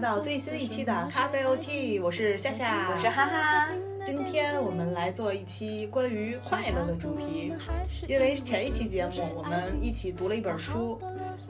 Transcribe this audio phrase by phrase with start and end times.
[0.00, 3.68] 到最新一期的咖啡 OT，我是夏夏，我是哈哈。
[4.06, 7.52] 今天我们来做一期关于快乐的主题，
[8.06, 11.00] 因为前一期节目我们一起读了一本书，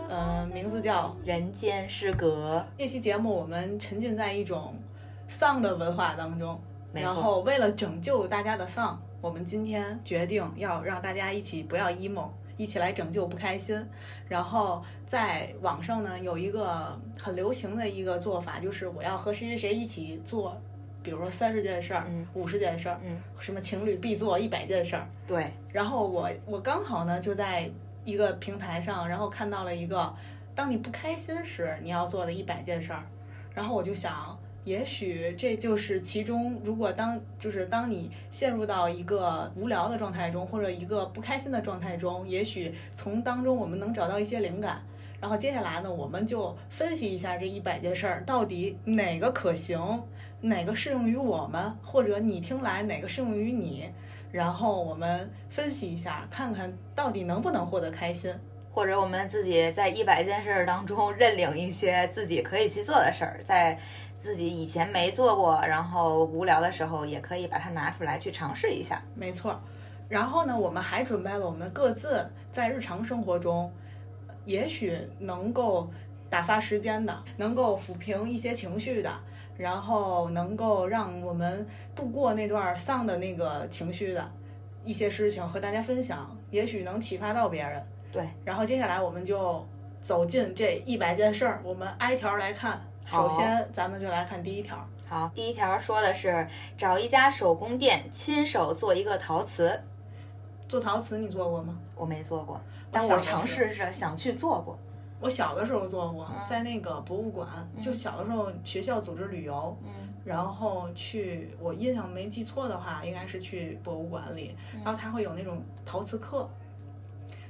[0.08, 2.64] 嗯、名字叫《人间失格。
[2.78, 4.74] 那期节目我们沉浸在一种
[5.28, 6.58] 丧的文化当中，
[6.92, 13.82] 然后为了拯救大家的丧，我们今天决定要让大家一起不要 emo，一起来拯救不开心。
[14.28, 20.60] 然后在网上呢有一个很流行的一个做法，就是我要和谁谁谁一起做，
[21.02, 25.02] 比如说三十件事儿、嗯五十件事儿，嗯，什么情侣必做一百件事儿。》。
[25.26, 27.70] 对，然后我我刚好呢就在
[28.04, 30.14] 一个平台上，然后看到了一个，
[30.54, 33.04] 当你不开心时你要做的一百件事儿，
[33.54, 44.82] 然后我就想，也许这就是其中，如果当就是当你陷入到一个无聊的状态中，或者一个不开心的状态中，也许从当中我们能找到一些灵感。
[45.20, 50.02] 然后接下来呢，我们就分析一下这一百件事儿到底哪个可行，
[50.40, 53.90] 哪个适用于我们，或者你听来哪个适用于你。
[54.30, 58.32] 然后我们分析一下，看看到底能不能获得开心。
[58.70, 63.76] 或者我们自己在一百件事儿当中认领一些自己可以去做的事儿，在
[64.18, 69.00] 自己以前没做过，然后无聊的时候也可以把它拿出来去尝试一下。
[69.14, 69.58] 没错。
[70.08, 73.72] 然后呢，我们还准备了我们各自在日常生活中，
[74.44, 75.88] 也许能够
[76.28, 79.10] 打发时间的，能够抚平一些情绪的，
[79.56, 84.32] 然后能够让我们度过那段丧的那个情绪的
[84.84, 87.86] 一些事情和大家分享，也许能启发到别人。
[88.10, 89.64] 对，然后接下来我们就
[90.00, 92.80] 走进这一百件事儿，我们挨条来看。
[93.10, 94.76] 首先，咱们就来看第一条。
[95.08, 99.80] 好，第一条说的是找一家手工店，亲手做一个陶瓷。
[100.68, 101.78] 做陶瓷你做过吗？
[101.96, 102.60] 我没做过，
[102.92, 104.78] 但我尝试着想去做过。
[105.20, 107.48] 我小的时候做过，嗯在那个博物馆，
[107.80, 109.90] 就小的时候学校组织旅游，嗯
[110.24, 116.48] 然后去，我印象没记错的话，应该是去博物馆里，嗯然后他会有那种陶瓷课，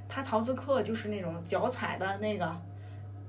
[0.09, 2.57] 他陶瓷课就是那种脚踩的那个，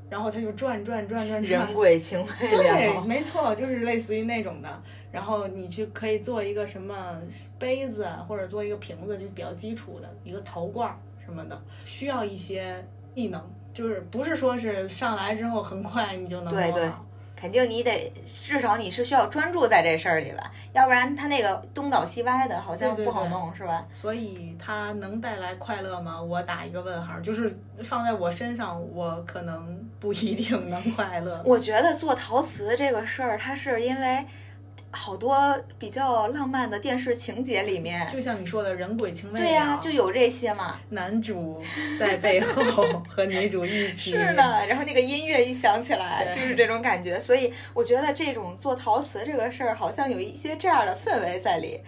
[0.10, 3.08] 然后他就转转转转转人，鬼情未了对，。
[3.08, 4.84] 没错，就是类似于那种的。
[5.12, 7.20] 然后你去可以做一个什么
[7.58, 12.84] 杯子，或者做一个瓶子，就比较基础的一个陶罐儿什么的，需要一些
[13.16, 13.42] 技能，
[13.74, 17.06] 就是不是说是上来之后很快你就能对对弄好。
[17.40, 23.86] 肯定你得至少你是需要专注在这事儿里吧，要不然它那个东倒西歪的，好像对对对不好弄，是吧？
[23.94, 26.22] 所以它能带来快乐吗？
[26.22, 27.18] 我打一个问号。
[27.22, 31.42] 就是放在我身上，我可能不一定能快乐。
[31.46, 34.26] 我觉得做陶瓷这个事儿，它是因为
[34.92, 39.46] 好多比较浪漫的电视情节里面，就像你说的，人鬼情未了。
[39.46, 40.80] 对呀、就有这些嘛。
[40.90, 41.62] 男主
[42.00, 42.64] 在背后
[43.08, 44.12] 和女主一起。
[44.18, 47.20] 是的，然后那个音乐一响起来，就是这种感觉。
[47.20, 51.82] 所以我觉得这种做陶瓷这个事儿，好像有一些这样的氛围在里，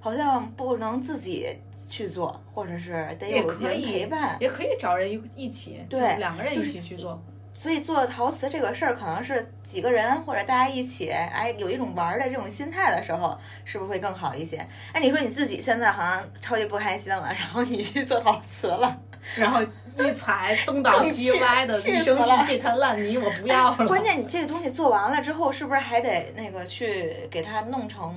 [0.00, 1.46] 好像不能自己
[1.86, 4.36] 去做，或者是得有人也可以陪伴。
[4.40, 7.22] 也可以找人一一起，对两个人一起去做。
[7.58, 14.64] 所以做陶瓷这个事儿，可能是几个人或者大家一起，哎，有一种玩儿的这种心态的时候，是不是会更好一些？
[14.92, 18.96] 哎，你说你自己现在好像超级不开心了，然后你去做陶瓷了，
[19.34, 23.88] 然后一踩东倒西歪的，一生气这滩烂泥我不要了。
[23.88, 28.14] 关键你这个东西做完了之后，是不是还得那个去给它弄成，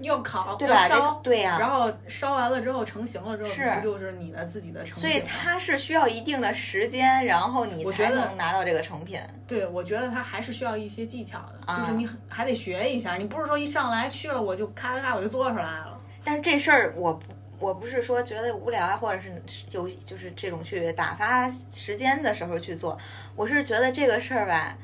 [0.00, 0.88] 要烤，对吧？
[0.88, 5.20] 要烧，对呀、然后烧完了之后成型了之后，是不就是你的自己的成品所以？
[5.20, 9.20] 它是需要一定的时间，然后你才能拿到这个成品。
[9.46, 15.98] 对，我觉得它还是需要一些技巧的，啊就是你还得学一下，你不是说一上来去了我就咔咔咔我就做出来了。
[16.22, 17.32] 但是这事儿我不。
[17.60, 22.98] 我不是说觉得无聊啊，或者是有就是这种去打发时间的时候去做，
[23.34, 24.76] 我是觉得这个事儿吧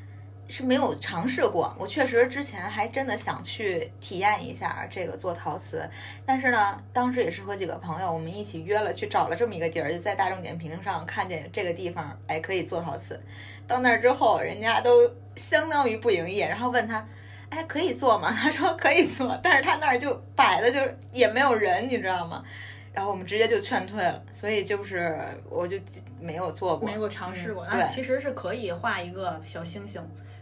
[0.50, 1.74] 是没有尝试过。
[1.78, 5.88] 我确实之前还真的想去体验一下这个做陶瓷，
[6.26, 13.18] 但是呢，当时也是和几个朋友我们一起约了去找了这么一个地儿，就在大众点评上看见这个地方，哎，可以做陶瓷。
[13.66, 17.06] 到那儿之后，人家都相当于不营业，然后问他。
[17.50, 18.30] 哎，可以做吗？
[18.40, 22.44] 他说可以做，但是他那儿就摆的就是也没有人，你知道吗？
[22.92, 25.18] 然后我们直接就劝退了，所以就是
[25.48, 25.76] 我就
[26.20, 30.00] 没有做过，没有尝试过，那其实是可以画一个小星星，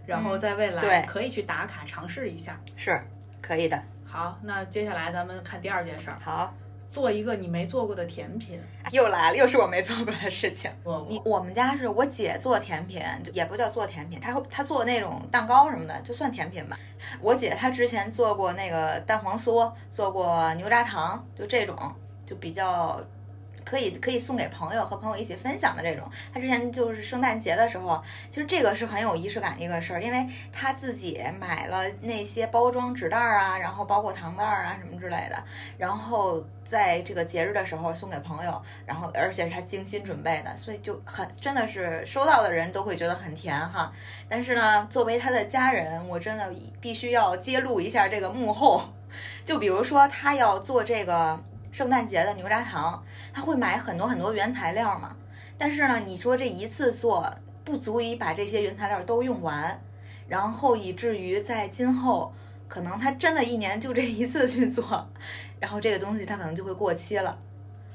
[0.09, 2.59] 然后在未来对可以去打卡尝试一下。
[2.75, 2.99] 是
[3.43, 3.81] 可以的。
[4.05, 6.55] 好，那接下来咱们看第二件事儿，好，
[6.89, 8.59] 做一个你没做过的甜品。
[8.91, 10.71] 又来了，又是我没做过的事情。
[10.83, 13.03] 我你我们家是我姐做甜品，
[13.35, 16.79] 也不叫做甜品，她会她做那种蛋糕什么的，就算甜品吧。
[17.21, 21.77] 我姐她之前做过那个蛋黄酥，做过牛轧糖，就这种
[22.25, 22.99] 就比较
[23.69, 26.11] 可以可以送给朋友和朋友一起分享的这种。
[26.33, 35.45] 他之前就是圣诞节的时候，其实这个是很有仪式感的一个事儿，因为他自己买了那些包装纸袋儿啊，然后包括糖袋儿啊什么之类的，
[35.77, 43.93] 然后在这个节日的时候送给朋友，然后而且是他精心准备的，所以就很真的是收到的人都会觉得很甜哈。
[44.29, 46.51] 但是呢，作为他的家人，我真的
[46.81, 48.83] 必须要揭露一下这个幕后。
[49.45, 51.41] 就比如说，他要做这个
[51.79, 53.01] 圣诞节的牛轧糖，
[53.33, 55.15] 他会买很多很多原材料嘛。
[55.57, 57.33] 但是呢，你说这一次做
[57.63, 59.81] 不足以把这些原材料都用完，
[60.27, 62.35] 然后以至于在今后
[62.67, 65.09] 可能他真的一年就这一次去做，
[65.61, 67.39] 然后这个东西它可能就会过期了，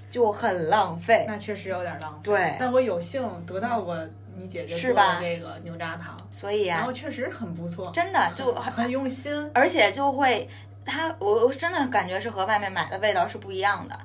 [0.10, 1.26] 就很浪费。
[1.28, 2.20] 那确实有点浪费。
[2.24, 3.98] 对但我有幸得到过
[4.34, 9.52] 你姐姐做的这个牛轧糖，所以啊、然后确实很不错，真的就很很用心。
[9.54, 10.48] 而且就会。
[10.86, 13.98] 它，我我真的感觉是和外面买的味道是不一样的。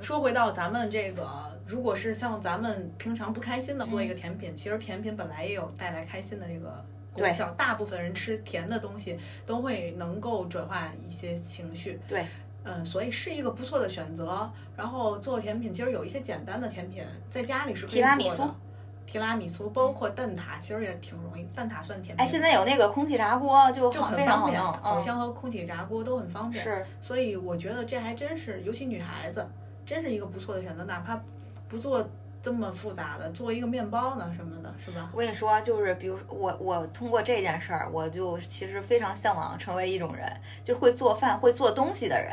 [0.00, 1.28] 说回到咱们这个，
[1.66, 7.50] 如果是像咱们平常不开心的做一个甜品，其实甜品本来也有带来开心的这个功效。
[7.54, 11.98] 大部分人吃甜的东西都会能够转化一些情绪。
[12.06, 12.24] 对，
[12.62, 14.48] 嗯，所以是一个不错的选择。
[14.76, 18.54] 然后做甜品，其实有一些简单的甜品在家里是可以提拉米苏做的。
[19.10, 21.42] 提拉米苏，包括蛋挞，其实也挺容易。
[21.56, 22.22] 蛋挞算甜品。
[22.22, 24.78] 哎，现在有那个空气炸锅，就就很非常方便，好。
[24.82, 26.62] 烤箱和空气炸锅都很方便。
[26.62, 29.48] 是，所以我觉得这还真是，尤其女孩子，
[29.86, 30.84] 真是一个不错的选择。
[30.84, 31.18] 哪怕
[31.68, 32.06] 不做
[32.42, 35.08] 这么复杂的，做一个面包呢什么的，是吧？
[35.14, 40.30] 我跟你说，就是比如我，我通过这件事儿，我就其实非常向往成为一种人，
[40.62, 42.32] 就是会做饭、会做东西的人。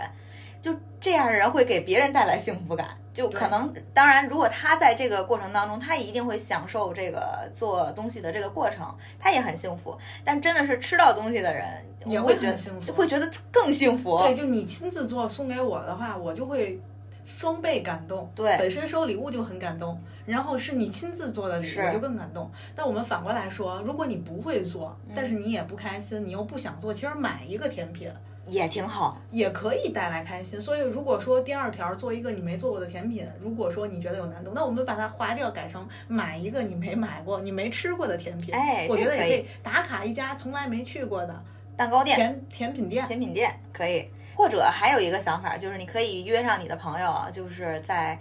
[0.62, 2.90] 就这样的人会给别人带来幸福感。
[3.16, 9.98] 就可能，当然，如果他在这个过程当中，他一定会享受这个做东西的这个过程，他也很幸福。
[10.26, 11.66] 但真的是吃到东西的人，
[12.06, 14.18] 也会觉得幸福，就会觉得更幸福。
[14.20, 16.78] 对，就你亲自做送给我的话，我就会
[17.24, 18.30] 双倍感动。
[18.36, 22.52] 对，本身收礼物就很感动，然后是你亲自做的礼物就更感动。
[22.76, 28.12] 但我们反过来说，如果你不会做，但是你也不开心，你又不想做，其实买一个甜品。
[28.48, 30.62] 也挺好，也可以带来开心。
[30.62, 38.54] 所以，如果说第二条做一个你没做过的甜品，如果说你觉得有难度，那我们把它划掉，改成买一个你没买过、你没吃过的甜品。
[38.54, 41.44] 哎，我觉得也可以打卡一家从来没去过的
[41.76, 43.08] 蛋糕店、甜甜品店。
[43.08, 48.18] 甜品店可以，或者还有一个想法，就是你可以约上你的朋友，就是在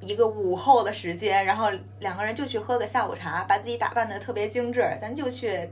[0.00, 1.70] 一个午后的时间，然后
[2.00, 5.70] 两个人就去喝个下午茶，把自己打扮的特别精致，咱就去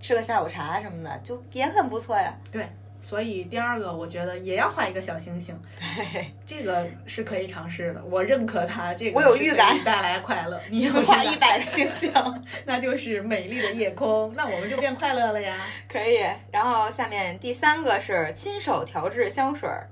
[0.00, 2.34] 吃个下午茶什么的，就也很不错呀。
[2.52, 2.68] 对。
[3.00, 8.92] 所以第二个，我觉得也要画一个小星星，对，这个是可以尝试的，我认可它。
[8.94, 12.12] 这个我有预感带来快乐，你画一百个星星，
[12.66, 15.54] 那就是美丽的夜空，那我们就变快乐了呀。
[15.88, 16.18] 可以。
[16.50, 19.88] 然后下面第三个是亲手调制香水儿，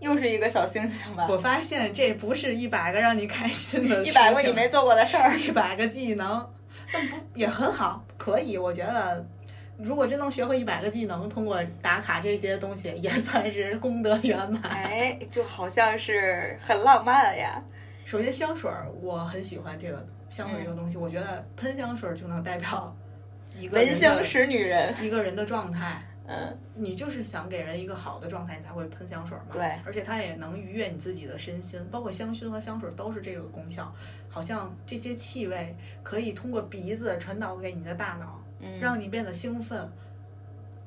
[0.00, 1.26] 又是一个小星星吧。
[1.30, 6.44] 我发现这不是一百个让你开心的， 一百个你没做过的事儿，一百个技能，
[6.92, 9.24] 但不也很好，可以，我觉得。
[9.78, 14.60] 如果真能学会一百个技能，通过打卡这些东西，也算是功德圆满。
[14.64, 17.62] 哎，就好像是很浪漫呀。
[18.04, 22.96] 首先，香水儿我很喜欢这个香水这个东西，嗯、我觉得喷香水就能代表
[23.56, 26.02] 一个闻香识女人，一个人的状态。
[26.30, 29.44] 嗯，你就是想给人一个好的状态，你才会喷香水嘛。
[29.52, 33.94] 对，而且它也能愉悦你自己的身心，包括香薰和香水都是这个功效。
[34.28, 38.42] 好像这些气味可以通过鼻子传导给你的大脑。
[38.60, 39.90] 嗯，让你变得兴奋，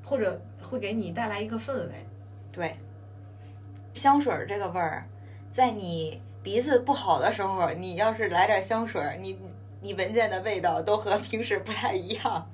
[0.03, 2.05] 或者会给你带来一个氛围。
[2.51, 2.75] 对，
[3.93, 5.07] 香水这个味儿，
[5.49, 9.39] 在你鼻子不好的时候，你要是来点香水，你
[9.79, 12.49] 你闻见的味道都和平时不太一样。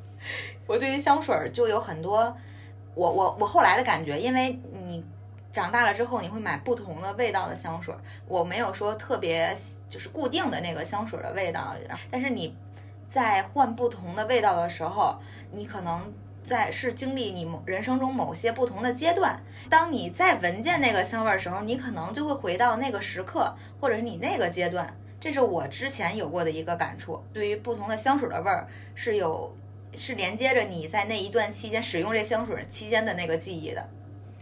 [0.68, 2.36] 我对于香水就有很多，
[2.94, 5.04] 我我我后来的感觉，因为你
[5.52, 7.96] 长大了之后，你会买不同的味道的香水，
[8.28, 9.56] 我没有说特别
[9.90, 11.76] 就是固定的那个香水的味道，
[12.12, 12.56] 但是你。
[13.08, 15.18] 在换不同的味道的时候，
[15.52, 19.42] 你可能在是经历你人生中某些不同的阶段。
[19.70, 24.96] 当你再闻见那个香味的时候，你可能就会回到那个时刻，或者是你那个阶段。
[25.20, 27.22] 这是我之前有过的一个感触。
[27.34, 29.56] 对于不同的香水的味儿，是有
[29.96, 33.90] 是连接着你在那一段期间使用这香水期间的那个记忆的。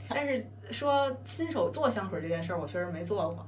[0.10, 3.48] 但是说亲手做香水这件事儿，我确实没做过。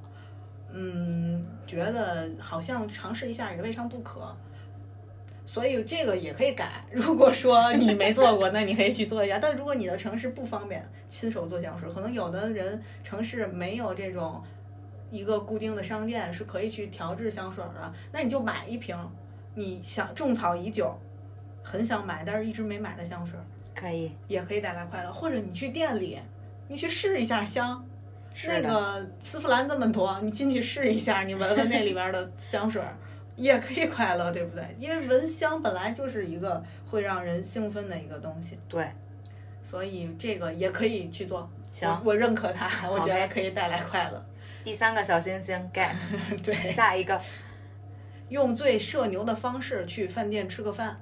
[0.72, 4.34] 嗯，觉得好像尝试一下也未尝不可。
[5.48, 6.84] 所以这个也可以改。
[6.92, 9.38] 如果说你没做过，那你可以去做一下。
[9.38, 14.42] 但如果你的城市不方便亲手做香水，可能有的人城市没有这种
[15.10, 18.94] 一个固定的商店是可以去调制香水的，那你就买一瓶
[19.54, 20.94] 你想种草已久、
[21.62, 23.38] 很想买但是一直没买的香水，
[23.74, 25.10] 可以，也可以带来快乐。
[25.10, 26.18] 或者你去店里，
[26.68, 27.82] 你去试一下香，
[28.44, 32.82] 那个丝芙兰这么多，你进去试一下，你闻闻那里边的香水，
[33.38, 34.64] 也可以快乐，对不对？
[34.78, 38.86] 因为闻香本来就是一个会让人兴奋的一个东西，对，
[39.62, 41.48] 所以这个也可以去做。
[41.72, 44.26] 行，我我认可它，我觉得可以带来快乐。
[44.64, 45.94] 第三个小星星 get，
[46.42, 47.20] 对，下一个，
[48.28, 51.00] 用最社牛的方式去饭店吃个饭。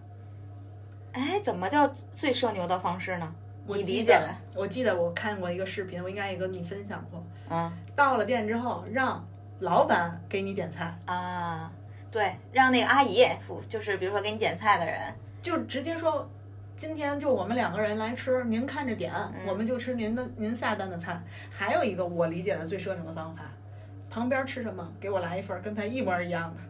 [1.13, 3.35] 哎，怎么叫最社牛的方式呢？
[3.67, 4.29] 我你理解的？
[4.55, 7.25] 我记得我看过一个视频，我应该也跟你分享过。
[7.49, 9.27] 嗯到了店之后，让
[9.61, 11.73] 老板给你点菜，啊，
[12.17, 14.99] 对，让那个阿姨服，就是比如说给你点菜的人，
[15.43, 16.27] 就直接说。
[16.75, 21.21] 今天就我们两个人来吃，您看着点，嗯我们就吃您的您下单的菜。
[21.51, 23.43] 还有一个我理解的最社牛的方法，
[24.09, 26.63] 旁边吃什么给我来一份儿跟他一模一样的。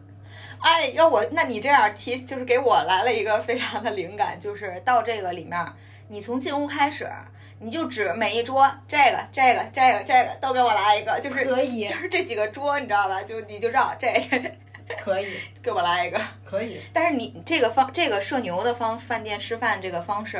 [0.59, 5.65] 哎，要我，那你这样提，就是给我来了一个非常的灵感，就是到这个里面，
[6.09, 7.07] 你从进屋开始，
[7.59, 13.21] 你就指每一桌，这个、这个、这个、这个都给我来一个，就是可以就是这几个桌，你知道吧？
[13.23, 14.57] 就你就绕这这这，
[15.03, 15.27] 可以，
[15.61, 16.19] 给我来一个。
[16.45, 20.39] 可以，但是你这个方这个社牛的方饭店吃饭这个方式，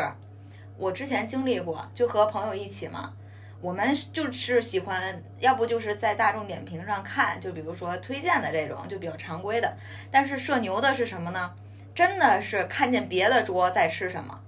[0.78, 3.14] 我之前经历过，就和朋友一起嘛。
[3.60, 9.76] 我们就是喜欢，要不就是在大众点评上看，就比如说推荐的这种，就比较常规的。
[10.12, 11.54] 但是社牛的是什么呢？
[11.96, 14.40] 真的是看见别的桌在吃什么，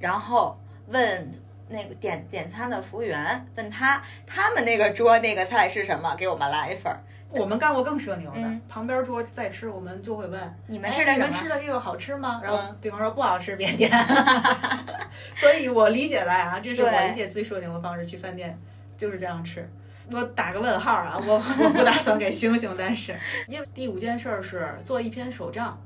[0.00, 1.30] 然后问
[1.68, 6.98] 那个点点餐的服务员，问他他们那个桌那个菜是什么，给我们来一份儿。
[7.30, 12.40] 我们干过更社牛的，嗯旁边桌在吃，我们就会问你们哎你们吃的这个好吃吗？
[12.42, 13.90] 然后嗯对方说不好吃，别点。
[15.34, 18.58] 所以我理解的啊，这是我理解最社牛的方式，去饭店
[18.96, 19.68] 就是这样吃。
[20.12, 23.14] 我打个问号啊，我 我不打算给星星，但是
[23.48, 25.78] 因为第五件事儿是做一篇手账。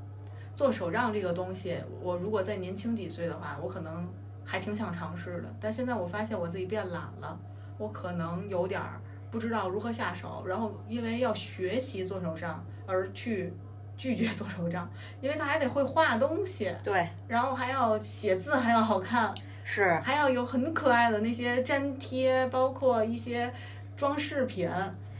[0.53, 4.07] 做手账这个东西，我如果再年轻几岁的话，我可能
[4.43, 5.45] 还挺想尝试的。
[5.61, 7.39] 但现在我发现我自己变懒了，
[7.77, 8.99] 我可能有点儿
[9.31, 13.53] 不知道如何下手，然后因为要学习做手账而去
[13.97, 14.87] 拒绝做手账，
[15.21, 19.33] 因为他还得会画东西，对，然后还要写字，还要好看，
[19.63, 23.51] 是还要有很可爱的那些粘贴，包括一些
[23.95, 24.69] 装饰品。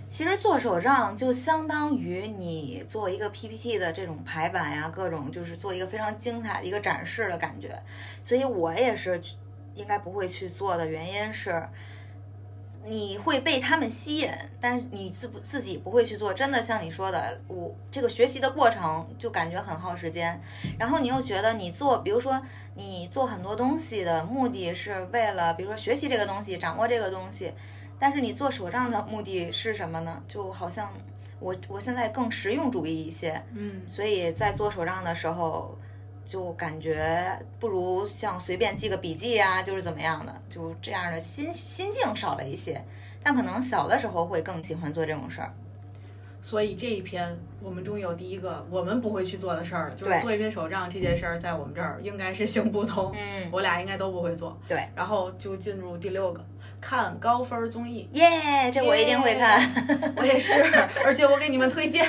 [0.09, 7.81] 其实做手账就相当于你做一个 PPT 的这种排版呀，各种就是做一个非常精彩的一个展示的感觉。
[8.21, 9.21] 所以我也是
[9.73, 11.65] 应该不会去做的原因是，
[12.83, 16.33] 你会被他们吸引，但是你自不自己不会去做。
[16.33, 20.41] 真的像你说的，我这个学习的过程就感觉很耗时间，
[20.79, 22.41] 然后你又觉得你做，比如说
[22.75, 27.53] 你做很多东西的目的是为了，比如说学习这个东西，掌握这个东西。
[27.99, 30.23] 但是你做手账的目的是什么呢？
[30.27, 30.91] 就好像
[31.39, 35.77] 我我现在更实用主义一些，嗯，所以在做手账的时候，
[36.25, 42.83] 就感觉不如像随便记个笔记啊、就是怎么样的，就这样的心心境少了一些。
[43.23, 45.53] 但可能小的时候会更喜欢做这种事儿。
[46.43, 53.11] 所以这一篇我们终于有第一个我们不会去做的事儿了，就是做一篇手账这件事儿，在我们这儿应该是行不通。
[53.15, 54.57] 嗯，我俩应该都不会做。
[54.67, 56.43] 对，然后就进入第六个，
[56.81, 58.09] 看高分综艺。
[58.13, 59.61] 耶，这我一定会看。
[60.17, 60.53] 我也是，
[61.05, 62.05] 而且我给你们推荐。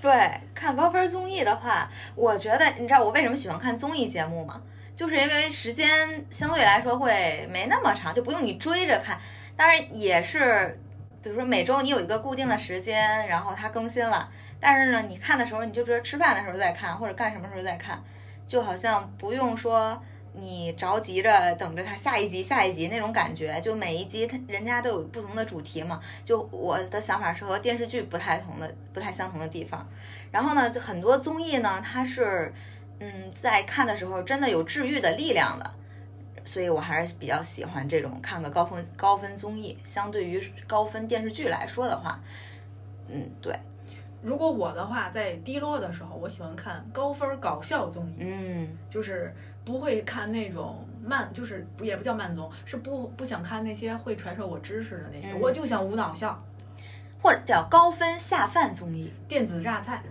[0.00, 4.60] 对，看高分综艺的话，我觉得你知道我为什么喜欢看综艺节目吗？
[4.94, 9.18] 就是因为时间相对来说会没那么长，就不用你追着看。
[9.56, 10.78] 当然也是，
[11.22, 14.28] 比如说每周你有一个固定的时间，然后它更新了，
[14.60, 18.02] 但是呢，你看的时候你就比如吃饭的时候再看，或者干什么时候再看，
[18.46, 20.00] 就好像不用说
[20.34, 23.60] 你着急着等着它下一集下一集那种感觉。
[23.60, 29.86] 就每一集它人家都有不同的主题嘛，就我的想法是和电视剧不太同的、不太相同的地方。
[30.30, 32.52] 然后呢，就很多综艺呢，它是
[33.00, 35.74] 嗯，在看的时候真的有治愈的力量的，
[36.44, 39.76] 所以我还是比较喜欢这种看个高分高分综艺。
[39.84, 42.20] 相对于高分电视剧来说的话，
[43.08, 43.54] 嗯，对，
[44.22, 49.34] 如果我的话，在低落的时候，我喜欢看高分搞笑综艺，嗯，就是
[49.64, 56.42] 不会看那种慢，就是不也不叫慢综，是不不想看那些会传授我知识的那些，嗯我就想无脑笑。
[57.22, 59.12] 或者叫高分下饭综艺。
[59.28, 60.02] 电子榨菜，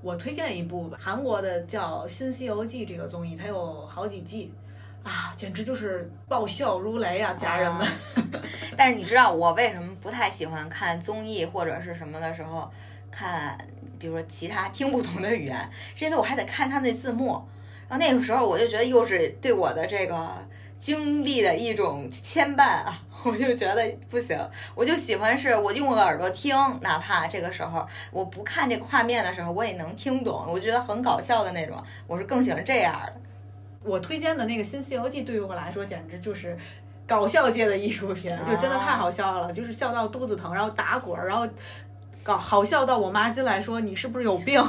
[0.00, 4.54] 我推荐一部韩国的叫《新西游记》这个综艺，它有好几季，
[5.02, 7.84] 啊，简直就是爆笑如雷啊，家人们。
[8.76, 12.70] 但是你知道我为什么不太喜欢看综艺或者是什么的时候
[13.10, 13.58] 看，
[13.98, 17.44] 比如说其他听不懂的语言，是因为我还得看它那字幕，
[17.92, 20.26] 然后那个时候我就觉得又是对我的这个
[20.78, 24.38] 经历的一种牵绊啊，我就觉得不行，
[24.74, 33.12] 我就喜欢是我用个耳朵听，哪怕这个时候我不看这个画面的时候，我也能听懂，我觉得很搞笑的那种，我是更喜欢这样的。
[33.84, 36.56] 我推荐的那个《新西游记》对于我来说简直就是
[37.06, 41.46] 搞笑界的艺术品，就真的太好笑了，就是笑到肚子疼，然后打滚儿，然后
[42.22, 44.62] 搞好笑到我妈进来说你是不是有病，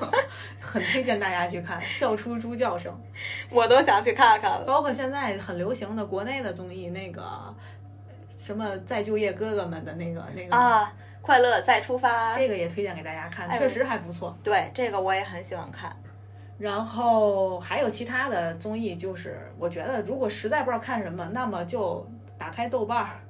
[0.60, 2.92] 很推荐大家去看，笑出猪叫声。
[3.50, 4.64] 我都想去看看了。
[4.64, 7.22] 包括现在很流行的国内的综艺，那个
[8.36, 10.92] 什么再就业哥哥们的那个那个啊，
[11.22, 14.36] 快乐再出发，这个也推荐给大家看，哎确实还不错。
[14.42, 15.94] 对这个我也很喜欢看。
[16.58, 23.20] 然后还有其他的综艺，就是我觉得如果实在不知道看什么，那么就打开豆瓣儿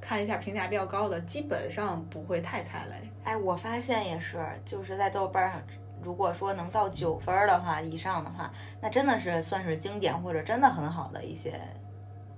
[0.00, 3.10] 看一下评价比较高的，基本上不会太踩雷。
[3.24, 5.62] 哎，我发现也是，就是在豆瓣上，
[6.02, 11.60] 如果说能到九分儿的话以上的话，那真的是算是经典或者真的很好的一些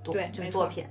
[0.02, 0.86] 对就是作品。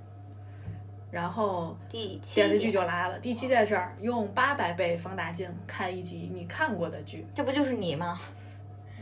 [1.12, 7.28] 然后第七电视剧就来了，第七件事儿，用八百倍放大镜看一集你看过的剧。
[7.36, 8.18] 这不就是你吗？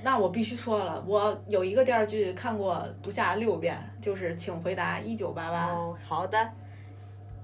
[0.01, 5.71] 那我必须说了，我有一个电视剧看过不下六遍，就是《请回答一九八八》。
[5.75, 6.51] 哦，好的，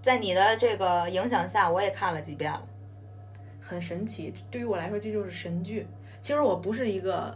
[0.05, 2.61] 在你的这个影响下，我也看了几遍了。
[3.59, 4.31] 很神奇。
[4.51, 5.87] 对于我来说，这就是神剧。
[6.21, 7.35] 其实我不是一个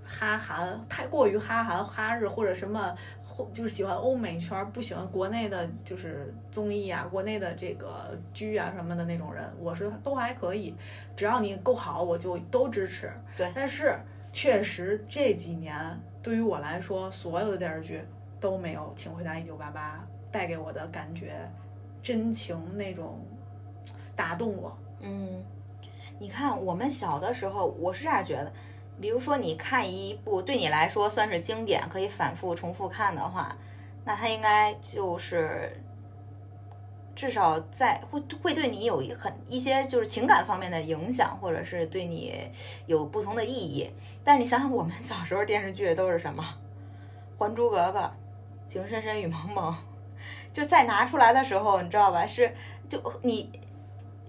[0.00, 9.52] 哈韩太过于哈韩哈日或者什么，或就是喜欢欧美圈儿，不喜欢国内的，就是综艺啊、国内的这个剧啊什么的那种人。
[9.58, 10.72] 我是都还可以，
[11.16, 13.10] 只要你够好，我就都支持。
[13.36, 13.98] 对但是
[14.30, 18.00] 确实这几年对于我来说，所有的电视剧
[18.38, 21.50] 都没有《请回答一九八八》带给我的感觉、
[22.02, 23.18] 真情那种
[24.16, 24.76] 打动我。
[25.00, 25.44] 嗯，
[26.18, 28.52] 你看我们小的时候，我是这样觉得，
[29.00, 33.56] 比如说你看一部对你来说算是经典，可以反复重复看的话，
[34.04, 35.80] 那它应该就是
[37.14, 42.50] 至少在会会对你有很一些就是情感方面的影响，或者是对你
[42.86, 43.90] 有不同的意义。
[44.24, 46.42] 但你想想，我们小时候电视剧都是什么，
[47.38, 47.98] 《还珠格格》
[48.66, 49.72] 《情深深雨蒙蒙》，
[50.58, 52.26] 就再拿出来的时候，你知道吧？
[52.26, 52.52] 是
[52.88, 53.48] 就你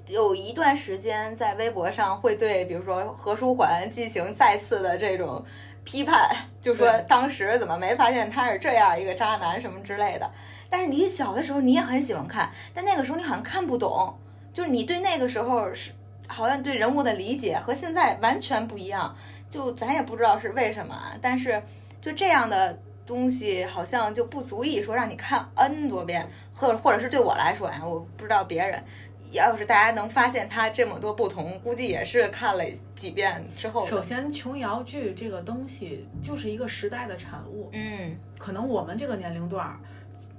[0.06, 5.43] 有一段时间在微博上会对，比如说何书桓进行再次的这种
[5.84, 6.30] 批判，
[6.62, 10.32] 就说当时怎么没发现他是这样一个渣男什么之类的。
[10.69, 14.15] 但是你小的时候你也很喜欢看，但那个时候你好像看不懂，
[14.54, 15.89] 就是你对那个时候是
[16.27, 19.15] 好像对人物的理解和现在完全不一样，
[19.49, 21.15] 就咱也不知道是为什么啊。
[21.19, 21.60] 但是
[21.99, 22.77] 就这样的
[23.10, 28.84] 东西好像就不足以说让你看 n 多遍，或者或者是对我来说呀，我不知道别人。
[29.32, 32.63] 要是大家能发现它这么多不同，估计也是看了
[32.95, 33.84] 几遍之后。
[33.84, 39.80] 首先，琼瑶剧这个东西就是一个时代的产物，嗯，可能我们这个年龄段儿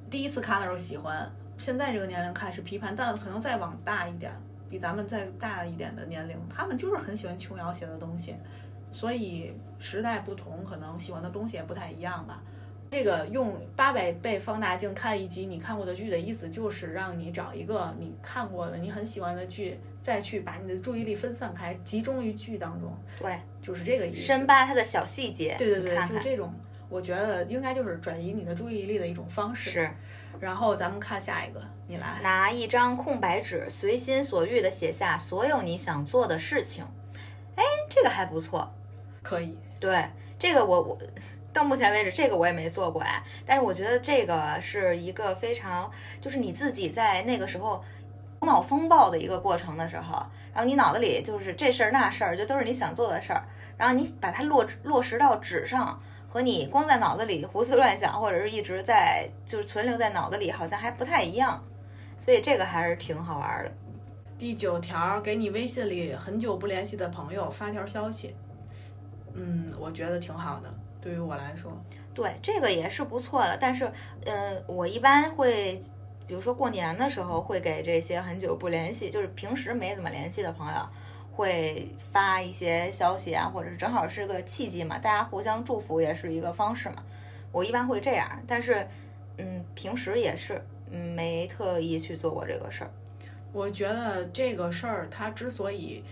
[0.08, 1.28] 第一次看的时候喜欢，
[1.58, 4.32] 现在这个年龄看是批判，但可能再往大一点，
[4.68, 8.36] 比咱们再大一点的年龄，他们就是很喜欢琼瑶写的东西，
[8.92, 12.42] 所以时代不同，可能喜欢的东西也不太一样吧。
[12.90, 24.20] 这个用八百倍放大镜看一集你看过的剧的意思，就是让你找一个你看过的、你很喜欢的剧，再去把你的注意力分散开，集中于剧当中，对，就是这个意思。
[24.20, 26.52] 深扒它的小细节，对对对，看看就这种，
[26.88, 29.70] 我觉得应该就是转移你的注意力的一种方式。
[29.70, 29.90] 是
[30.38, 32.20] 然后咱们看下一个，你来。
[32.22, 36.84] 拿一张空白纸，随心所欲的写下所有你想做的事情。
[37.56, 38.72] 哎，这个还不错。
[39.22, 40.98] 可以，对，这个我我
[41.52, 47.82] 到目前为止这个我也没做过哎，但是我觉得这个是一个非常就是你自己在那个时候
[48.40, 50.14] 头脑风暴的一个过程的时候，
[50.52, 53.44] 然后你脑子里就是这事儿那事儿，就都是你想做的事儿，
[53.76, 56.00] 然后你把它落落实到纸上。
[56.32, 61.60] 和你光在脑子里胡思乱想，或者是一直在就是存留在脑子里，好像还不太一样，
[62.20, 63.72] 所以这个还是挺好玩的。
[64.38, 68.36] 第九条，给你微信里很久不联系的朋友发条消息。
[69.34, 71.72] 嗯，我觉得挺好的，对于我来说。
[72.12, 73.56] 对，这个也是不错的。
[73.58, 73.90] 但是，
[74.24, 75.80] 呃，我一般会，
[76.26, 80.80] 比如说过年的时候，会给这些很久不联系，就是平时没怎么联系的朋友，
[81.32, 86.96] 会发一些消息啊，或者是正好是个契机嘛，大家互相祝福也是一个方式嘛。
[87.52, 88.86] 我一般会这样，但是，
[89.38, 90.60] 嗯，平时也是，
[90.90, 92.90] 嗯，没特意去做过这个事儿。
[93.52, 96.04] 我觉得这个事儿，它之所以，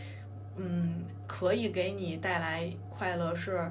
[0.57, 3.71] 嗯，可以给你带来快乐，是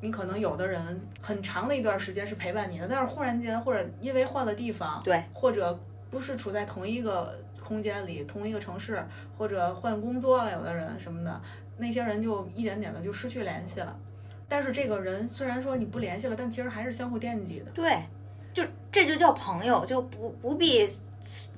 [0.00, 5.78] 你可能有的人很长的一段时间是陪伴你的，但是忽然间或者因为换了地方，对，或者
[6.10, 9.04] 不是处在同一个空间里、同一个城市，
[9.36, 11.40] 或者换工作了，有的人什么的，
[11.78, 13.98] 那些人就一点点的就失去联系了。
[14.48, 17.70] 但是这个人虽然说你不联系了，但其实还是相互惦记的。
[17.72, 18.02] 对，
[18.52, 20.86] 就这就叫朋友，就不不必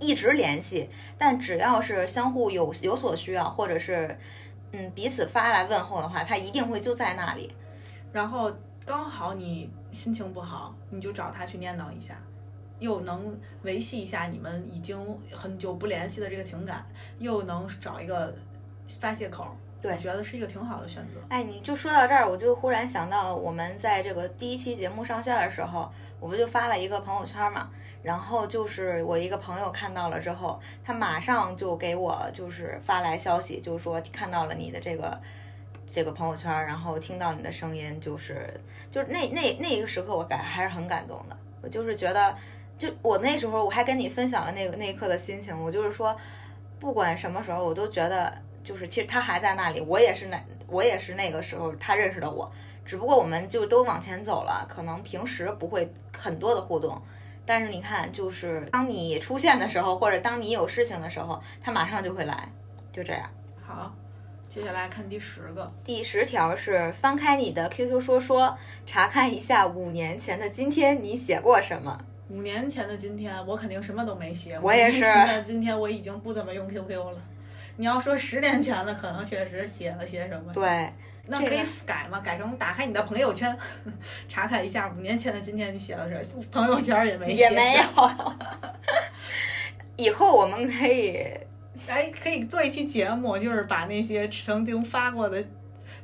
[0.01, 4.17] 一直联系，但只要是相互有有所需要，或者是
[4.73, 7.53] 嗯彼此发来问候的话，他一定会就在那里。
[8.13, 8.53] 然后
[8.87, 12.21] 刚好你心情不好，你就找他去念叨一下，
[12.79, 14.99] 又能维系一下你们已经
[15.33, 16.85] 很久不联系的这个情感，
[17.19, 18.35] 又能找一个
[19.01, 21.21] 发泄口，对我觉得是一个挺好的选择。
[21.29, 27.69] 哎，你就说到这儿，我就忽然想到，我们在这个第一期节目上线的时候，我不就发了一个朋友圈嘛，
[28.03, 35.21] 然后就是我一个朋友看到了之后，他马上就给我就是发来消息，就是说看到了你的这个
[35.93, 38.49] 这个朋友圈，然后听到你的声音，就是
[38.91, 41.37] 就是那那那一个时刻，我感还是很感动的。
[41.61, 42.35] 我就是觉得，
[42.77, 46.17] 就我那时候我还跟你分享了那个那一刻的心情，我就是说，
[46.79, 52.51] 不管什么时候，我都觉得就是其实他还在那里，我也是那我也是那个时候他认识的我，
[52.85, 57.01] 只不过我们就都往前走了，可能平时不会很多的互动。
[57.45, 62.49] 但是你看，就是当你出现的时候，或者当你有事情的时候，他马上就会来，
[62.93, 63.29] 就这样。
[63.61, 63.93] 好，
[64.49, 68.57] 接下来看第十个，第十条是翻开你的 QQ 说说，
[68.87, 71.99] 查看一下五年前的今天你写过什么。
[72.31, 74.59] 五年前的今天，我肯定什么都没写。
[74.63, 77.23] 我也是五年前的今天，我已经不怎么用 QQ 了。
[77.77, 80.51] 你要说十年前的，可能确实写了些什么。
[80.53, 80.91] 对，
[81.27, 82.19] 那可以改吗？
[82.21, 83.55] 改成打开你的朋友圈，
[84.27, 86.43] 查看一下五年前的今天你写了什么。
[86.51, 88.33] 朋友圈也没写，也没有。
[89.97, 91.23] 以后我们可以，
[91.87, 95.43] 哎，可以做一期节目，就是把那些曾经发过的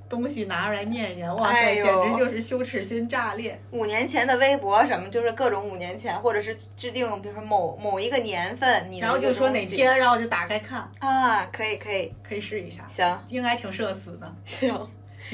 [0.08, 1.36] 东西拿出来念一念。
[1.36, 3.58] 哇塞，哎简直就是羞耻心炸裂。
[3.70, 14.34] 五年前的微博什么，就是各种五年前，或者是制定，比如说某某一个年份，你然后就说哪天，然后就打开看，啊，可以可以，可以试一下，行应该挺社死的。
[14.44, 14.72] 行，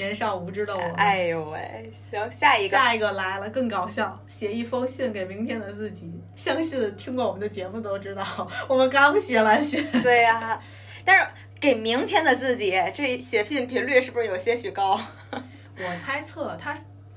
[0.01, 0.93] 年少无知的我们。
[0.95, 6.11] 哎呦喂，行，下一个，下一个来了，更搞笑，写一封信给明天的自己。
[6.35, 8.25] 相信听过我们的节目都知道，
[8.67, 9.85] 我们刚写完信。
[10.03, 10.59] 对呀、
[11.05, 11.27] 但是
[11.61, 14.99] 给明天的自己，这写信频率是不是有些许高
[15.79, 16.75] 我猜测他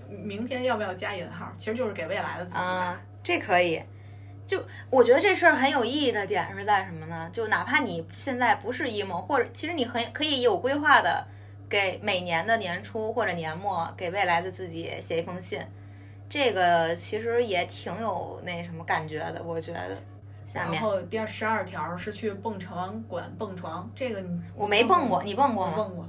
[0.09, 2.61] 明天要不要加引号，其实就是给未来的自己吧。
[2.61, 3.01] 啊？
[3.23, 3.81] 这可以。
[4.45, 7.29] 就我觉得这事儿很有意义的点是在什么呢？
[7.31, 11.25] 就哪怕你现在不是 emo，或者其实你很可以有规划的，
[11.73, 15.59] 给每年的年初或者年末给未来的自己写一封信，
[16.29, 19.97] 这个其实也挺有那什么感觉的，我觉得。
[20.45, 25.73] 下面然后第二十二条是去蹦床馆蹦床，这个你我没蹦过，你蹦过吗？
[25.75, 26.05] 我蹦过。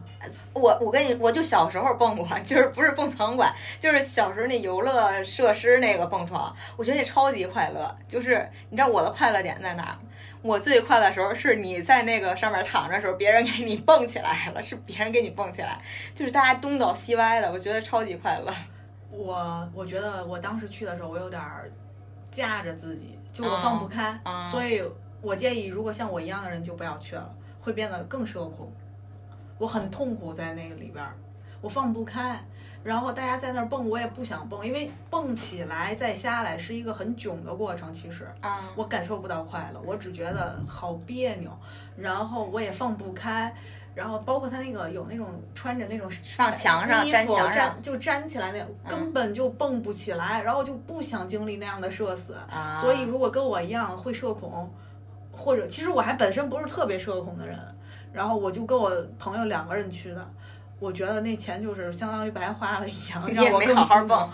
[0.53, 3.51] 我我跟你，我就小时候蹦过， 就是不是蹦床馆，
[3.81, 7.97] 就是小时候那游乐设施那个蹦床，我觉得那超级快乐。
[8.07, 9.97] 就是你知道我的快乐点在哪儿？
[10.45, 15.81] 我最快乐的时候是你在那个上面躺着的时候，别人给你蹦起来了，是别人给你蹦起来，
[16.15, 18.53] 就是大家东倒西歪的，我觉得超级快乐。
[19.11, 21.73] 我我觉得我当时去的时候，我有点儿
[22.31, 24.83] 架着自己，就我放不开，嗯所以
[25.23, 28.71] 我建议，如果像我一样的人就不要去了，会变得更社恐。
[29.57, 31.17] 我很痛苦在那个里边儿，
[31.63, 32.39] 我放不开。
[32.85, 37.93] 然后大家在那儿蹦，我也不想蹦，因为蹦起来再下来是一个很囧的过程。
[37.93, 41.51] 其实啊、我感受不到快乐，我只觉得好别扭，
[41.97, 43.53] 然后我也放不开。
[43.95, 52.35] 然后包括他那个有那种穿着那种上墙上衣服粘墙上粘就粘起来那根本就蹦不起来，然后就不想经历那样的社死。
[52.51, 54.69] 啊，所以如果跟我一样会社恐，
[55.31, 57.57] 或者其实我还本身不是特别社恐的人，
[58.13, 60.29] 然后我就跟我朋友两个人去的，
[60.85, 64.29] 我觉得那钱就是相当于白花了一样， 你也没让我更好好蹦，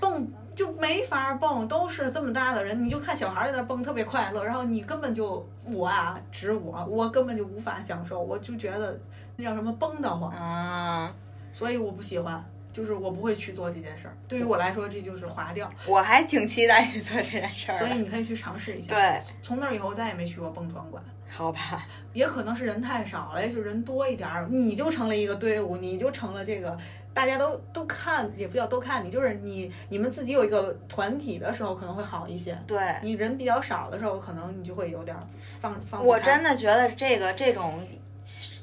[0.00, 8.98] 蹦就没法蹦，都是这么大的人，你就看小孩在那蹦特别快乐，然后你根本就我啊，指我，我根本就无法享受，我就觉得
[9.36, 11.12] 那叫什么蹦得慌，啊，
[11.52, 12.42] 所以我不喜欢。
[12.72, 17.78] 就是我不会去做这件事儿，对于我来说这就是划掉，我还挺期待去做这件事儿。
[17.78, 18.94] 所以你可以去尝试一下。
[18.94, 21.02] 对，从那儿以后再也没去过蹦床馆。
[21.32, 26.76] 好吧，也可能是人太少了，也许人多一点儿，你就成了一个队伍，你就成了这个
[27.14, 32.58] 大家都都看，也不叫都看你，就是你你们自己有一个团体的时候可能会好一些。
[32.66, 32.96] 对。
[33.02, 35.22] 你人比较少的时候，可能你就会有点儿
[35.60, 37.80] 放放不我真的觉得这个这种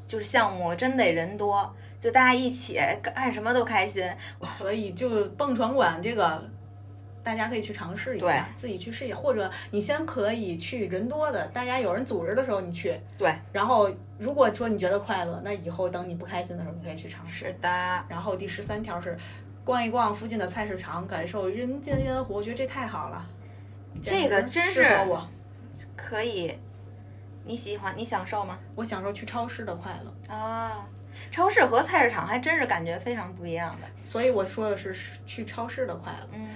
[0.05, 4.03] 就是项目真得人多，就大家一起干什么都开心。
[4.51, 6.49] 所以就蹦床馆这个，
[7.23, 17.47] 大家可以去尝试一下，自己去试一下，或者你先可以去人多的，大家有人组织的时候你去，对，然后如果说你觉得快乐，那以后等你不开心的时候，你可以去尝试。
[17.47, 17.69] 是的，
[18.07, 19.17] 然后第十三条是
[19.65, 23.25] 逛一逛附近的菜市场，感受人间烟火，我觉得这太好了。
[24.01, 25.29] 这个真简直适合是我，
[25.95, 26.57] 可以。
[27.43, 28.59] 你喜欢你享受吗？
[28.75, 30.85] 我享受去超市的快乐，啊，
[31.31, 33.87] 超市和菜市场还真是感觉非常不一样的。
[34.03, 36.27] 所以我说的是去超市的快乐。
[36.33, 36.49] 嗯，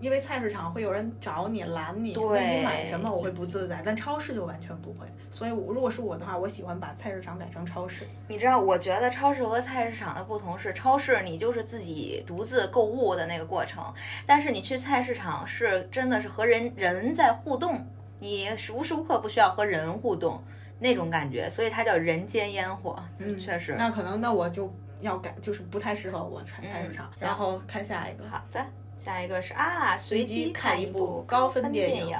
[0.00, 3.82] 因为菜市场会有人找你拦你，对问你买什么，我会不自在。
[3.84, 5.06] 但超市就完全不会。
[5.30, 8.06] 所以我如果是我的话，我喜欢把菜市场改成超市。
[8.28, 13.92] 你知道，我觉得超市和菜市场的不同是，超市你就是自己独自购物的那个过程，
[14.24, 17.84] 但是你去菜市场是真的是和人人在互动，
[18.20, 20.40] 你是无时无刻不需要和人互动
[20.78, 22.98] 那种感觉，所以它叫人间烟火。
[23.18, 23.74] 嗯，确实。
[23.76, 27.06] 那可能那我就要改，就是不太适合我菜菜市场。
[27.06, 28.64] 嗯然后看下一个，好的，
[28.98, 32.16] 下一个是啊，随机机看一部高分电影，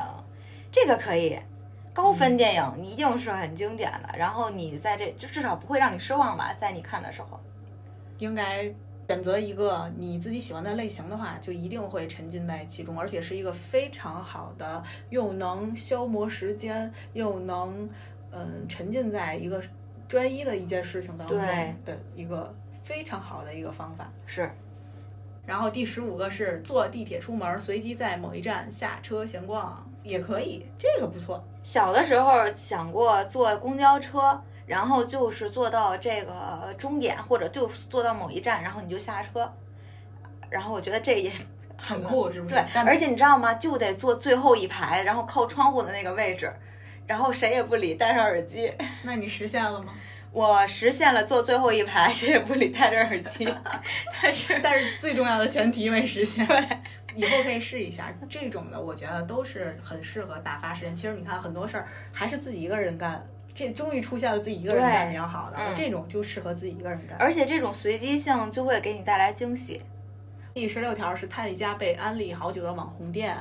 [0.71, 1.39] 这个可以。
[1.93, 7.39] 高嗯分电影一定是很经典的，然后你在这就至少不会让你失望吧，在你看的时候。
[8.19, 8.65] 应该
[9.09, 17.89] 选择一个你自己喜欢的类型的话，就一定会沉浸在其中，而且是一个非常好的，又能消磨时间，又能
[18.35, 19.63] 嗯沉浸在一个
[20.09, 24.13] 专一的一件事情当中的一个非常好的一个方法。
[24.27, 24.51] 是，
[25.47, 31.43] 然后第十五个是坐地铁出门，随机在某一站下车闲逛，也可以，这个不错。
[31.63, 39.51] 小的时候想过坐公交车，然后就是坐到这个终点，或者就坐到某一站，然后你就下车。
[40.51, 41.33] 然后我觉得这也
[41.77, 42.55] 很酷，是不是？
[42.55, 43.55] 对，而且你知道吗？
[43.55, 46.53] 就得坐最后一排，然后靠窗户的那个位置，
[47.07, 48.73] 然后谁也不理，戴上耳机。
[49.03, 49.95] 那你实现了吗？
[50.33, 53.47] 我实现了坐最后一排，谁也不理，戴着耳机。
[54.21, 56.45] 但是，但是最重要的前提没实现。
[56.47, 56.67] 对，
[57.15, 60.97] 以后可以试一下这种的，我觉得都是很适合打发时间。
[60.97, 67.17] 其实你看很多事儿还是自己一个人干，这终于出现了自己一个人干比较好的，嗯这种就适合自己一个人干。
[67.21, 69.81] 而且这种随机性就会给你带来惊喜。
[70.53, 73.37] 第十六条是他一家被安利好久的网红店，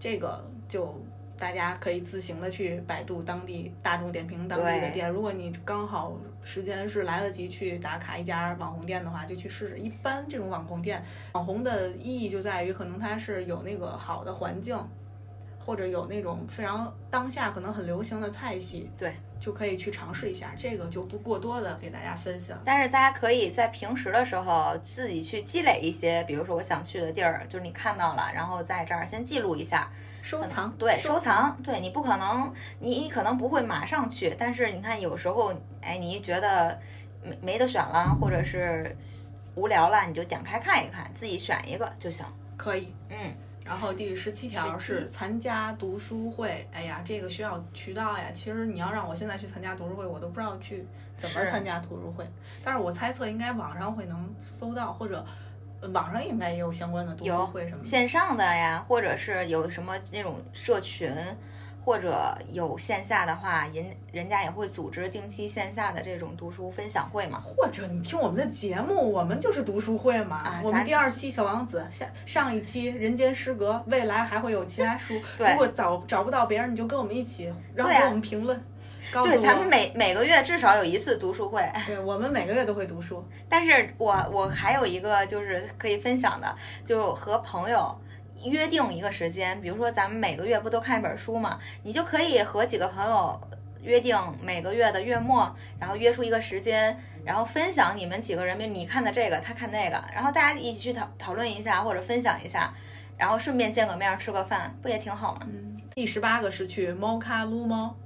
[0.00, 1.00] 这个就
[1.38, 5.08] 大家可以自行的去百度当地大众点评当地的店。
[5.10, 9.78] 如果你刚好时间是来得及去打卡一家网红店的话，就去试试。
[9.78, 14.78] 一般这种网红店，网红的意义就在于可能它是有那个好的环境。
[15.58, 20.54] 或者有那种非常当下可能很流行的菜系，对，就可以去尝试一下。
[20.56, 22.56] 这个就不过多的给大家分享。
[22.64, 29.90] 但是大家可以在平时的时候自己去积累一些，比如说我想去的地儿，就是你看到了，然后在这儿先记录一下，
[30.26, 36.76] 收藏，对，收收藏，对你不可能，你你可能不会马上去，但是你看有时候，哎，你觉得
[37.22, 38.96] 没没得选了，或者是
[39.54, 42.26] 无聊了，你就点开看一看，自己选一个就行。
[42.56, 42.92] 可以。
[43.08, 43.32] 嗯，
[43.64, 46.68] 然后第十七条是参加读书会。
[46.72, 48.32] 哎呀，这个需要渠道呀。
[48.34, 50.84] 其实你要让我现在去参加读书会，我都不知道去
[51.16, 52.26] 怎么参加读书会。
[52.64, 55.24] 但是我猜测应该网上会能搜到，或者呃
[55.92, 57.84] 网上应该也有相关的读书有会什么的。
[57.84, 61.14] 线上的呀，或者是有什么那种社群，
[61.84, 67.40] 或者有线下的话，人人家也会组织定期线下的这种读书分享会嘛。
[67.40, 70.60] 或者你听我们的节目，我们就是读书会嘛。
[70.64, 75.14] 我们第二期《小王子》，下上一期《人间失格》，未来还会有其他书。
[75.36, 78.60] 对如果找找不到别人，你就跟我们一起，然后给我们评论，
[79.12, 81.62] 对，咱们每每个月至少有一次读书会。
[81.86, 83.26] 对我们每个月都会读书。
[83.48, 87.98] 但是我我还有一个就是可以分享的，就和朋友
[88.44, 93.40] 约定一个时间，比如说咱们每个月不都看一本书嘛，你就可以和几个朋友
[93.82, 102.72] 约定每个月的月末，然后约出一个时间，然后分享你们几个人，比如你看的这个，他看那个，然后大家一起去讨讨论一下或者分享一下，
[103.16, 105.40] 然后顺便见个面儿吃个饭，不也挺好吗？
[105.44, 107.96] 嗯，第十八个是去猫咖撸猫，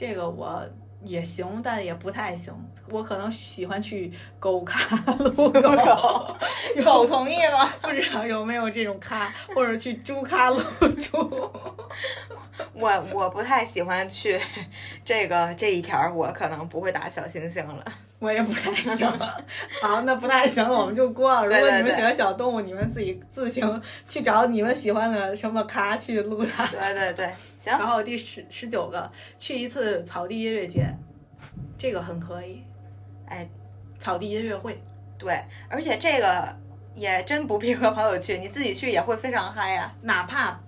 [0.00, 0.64] 这个我
[1.04, 2.54] 也行，但也不太行。
[2.88, 6.36] 我可能喜欢去狗咖撸狗，
[6.84, 7.68] 狗同意吗？
[7.82, 10.60] 不知道有没有这种咖，或者去猪咖撸
[11.00, 11.52] 猪。
[12.72, 14.40] 我我不太喜欢去
[15.04, 17.84] 这个这一条儿，我可能不会打小星星了。
[18.20, 19.06] 我也不太行。
[19.80, 21.46] 好，那不太行了，我们就过了。
[21.46, 26.66] 如果你们喜欢小动物，你们自己自行去找你们喜欢的什么咖去撸它。
[26.66, 27.32] 对对对，
[27.68, 27.78] 行。
[27.78, 30.86] 然后第十十九个，去一次草地音乐节，
[31.76, 32.62] 这个很可以。
[33.26, 33.48] 哎，
[33.98, 34.80] 草地音乐会，
[35.18, 36.56] 对，而且这个
[36.94, 40.58] 也真不必和朋友去，你自己去也会非常嗨呀、哪怕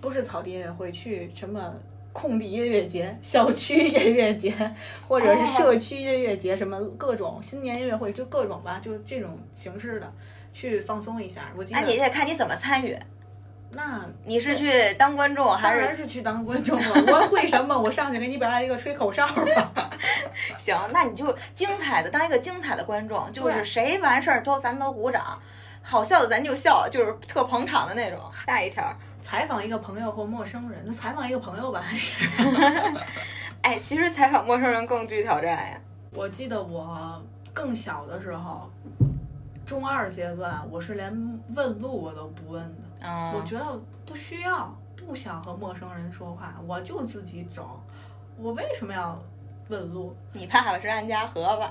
[0.00, 1.74] 不是草地音乐会，去什么
[2.12, 4.52] 空地音乐节、小区音乐节，
[5.08, 10.12] 或者是社区音乐节，什么各种新年音乐会，就各种吧，就这种形式的
[10.52, 11.50] 去放松一下。
[11.56, 12.94] 我记得那你得看你怎么参与，
[13.72, 16.88] 那你是去当观众还是当然是去当观众了。
[17.06, 17.78] 我会什么？
[17.78, 19.90] 我上去给你表演一个吹口哨吧。
[20.58, 20.76] 行？
[20.92, 25.38] 那你就精彩的当一个精彩的观众，就是谁完事儿都咱们都鼓掌，
[25.82, 28.18] 好笑的咱就笑，就是特捧场的那种。
[28.44, 28.84] 下一条，
[29.22, 32.16] 采访一个朋友或陌生人，那采访一个朋友吧，还是？
[33.62, 35.78] 哎，其实采访陌生人更具挑战呀。
[36.12, 37.22] 我记得我
[37.54, 38.68] 更小的时候，
[39.64, 42.89] 中二阶段，我是连问路我都不问的。
[43.00, 47.80] 嗯，我觉得不需要，不想和陌生人说话，我就自己走。
[48.36, 49.20] 我为什么要
[49.68, 50.16] 问路？
[50.32, 51.70] 你怕我是安家河吧？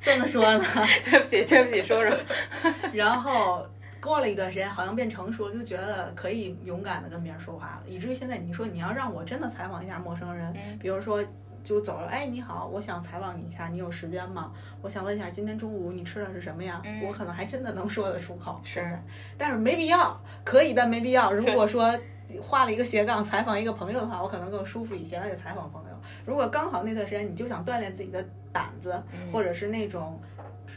[0.00, 0.64] 这么说呢？
[1.04, 2.14] 对不起，对不起，叔叔。
[2.92, 3.66] 然后
[4.00, 11.24] 过了一段时间，好像变成熟，就觉得可以勇敢的跟别人说话了，以至于现在你说你要让我真的采访一下陌生人，嗯比如说
[11.64, 14.52] 就走了，哎，你好，我想采访你一下，你有时间吗？
[14.82, 16.82] 我想问一下，今天中午你吃的是什么呀？
[16.84, 18.96] 嗯我可能还真的能说得出口，是
[19.38, 21.32] 但是没必要，可以但没必要。
[21.32, 21.98] 如果说
[22.42, 25.96] 画了一个斜杠采访一个朋友的话，我可能更舒服一些，那就采访朋友。
[26.26, 28.22] 如果刚好那段时间你就想锻炼自己的
[28.52, 30.20] 胆子，嗯或者是那种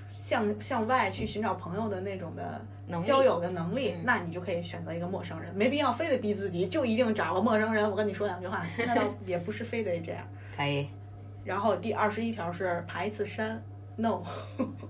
[0.09, 2.61] 向向外去寻找朋友的那种的
[3.03, 10.25] 交友的能力，嗯那你就可以选择一个陌生人，没必要非得逼自己就一定找个陌生人，我跟你说两句话，那倒也不是非得这样。
[10.57, 10.89] 可以。
[11.45, 13.63] 然后第二十一条是爬一次山
[13.95, 14.23] ，no。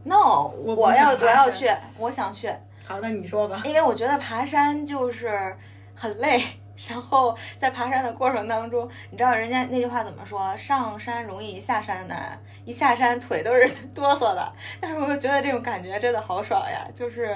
[0.04, 2.48] No， 我我要我要去，我想去，
[2.86, 3.62] 好，那你说吧。
[3.66, 5.56] 因为我觉得爬山就是
[5.94, 6.42] 很累。
[6.88, 10.56] 然后在爬山的过程当中，你知道人家那句话怎么说？
[10.56, 14.54] 上山容易下山难，一下山腿都是 哆嗦的。
[14.80, 17.36] 但是我就觉得这种感觉真的好爽呀，就是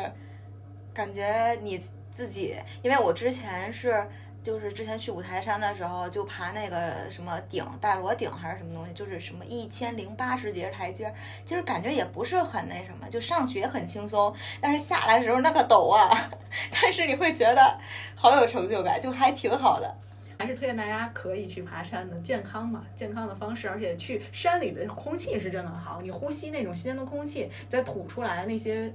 [0.93, 4.07] 感觉你自己，因为我之前是
[4.43, 11.13] 就是之前去五台山的时候，就爬那个什么顶大罗顶还是什么东西，就是什么一千零八十节台阶儿，
[11.45, 16.31] 其实感觉也不是很那什么，就上去也很轻松，但是下来的时候那个陡啊，
[16.71, 17.79] 但是你会觉得
[18.15, 19.95] 好有成就感，就还挺好的。
[20.39, 28.91] 还是推荐大家可以去爬山的，健康嘛，健康的方式，而且去山里的空气是真的好，你呼吸那种新鲜的空气，再吐出来那些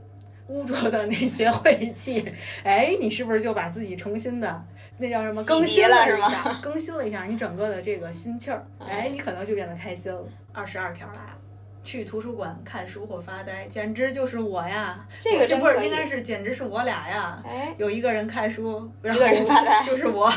[0.49, 2.25] 污浊的那些晦气，
[2.65, 4.65] 哎，你是不是就把自己重新的
[4.99, 10.25] 那叫什么更新了是一下，更新了一下你整个的这个心气儿， 哎，你可能就变得开心了。
[10.53, 11.39] 二十二条来了。
[11.85, 15.07] 去图书馆看书或发呆，简直就是我呀！
[15.21, 17.41] 这个这不是应该是，简直是我俩呀！
[17.47, 20.29] 哎，有一个人看书，一个人发呆 就是我。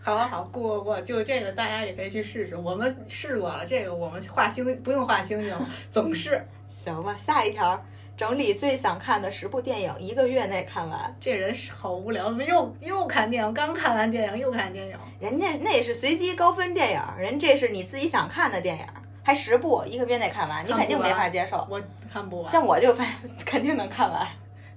[0.00, 2.56] 好好好，过过过，就这个大家也可以去试试。
[2.56, 5.54] 我们试过了，这个我们画星不用画星星，
[5.92, 7.80] 总是行吧，下一条。
[8.16, 11.14] 整理最想看的十部电影，一个月内看完。
[11.20, 13.52] 这人是好无聊，怎么又又看电影？
[13.52, 18.86] 刚看完电影又看电影，人家那是随机高分电影，人这是你自己想看的电影，
[19.22, 21.66] 还十部，一个月内看完，你肯定没法接受。
[21.70, 21.78] 我
[22.10, 22.50] 看不完。
[22.50, 23.04] 像我就发
[23.44, 24.26] 肯定能看完。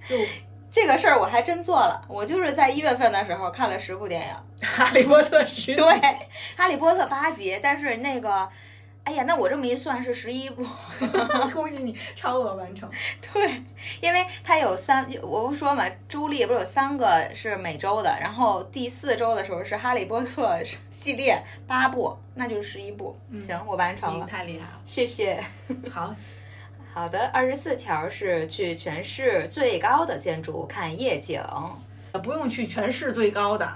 [0.05, 0.17] 就
[0.69, 4.27] 这个事儿我还真做了，我就是在一月份的时候看了十部电影，
[4.69, 5.85] 《哈利波特》十对，
[6.57, 8.49] 《哈利波特》八集，但是那个，
[9.09, 10.63] 哎呀，那我这么一算是十一部，
[11.51, 12.87] 恭喜你超额完成。
[13.33, 13.63] 对，
[14.01, 20.55] 因为它有三，我不说嘛，朱莉不是有三个是每周的，然后第四周的时候是《哈利波特》
[20.91, 23.19] 系列八部，那就是十一部。
[23.41, 24.79] 行，我完成了，太厉害了。
[24.85, 25.43] 谢谢。
[25.89, 26.13] 好，
[26.93, 31.41] 好的，二十四条是去全市最高的建筑看夜景，
[32.21, 33.67] 不用去全市最高的，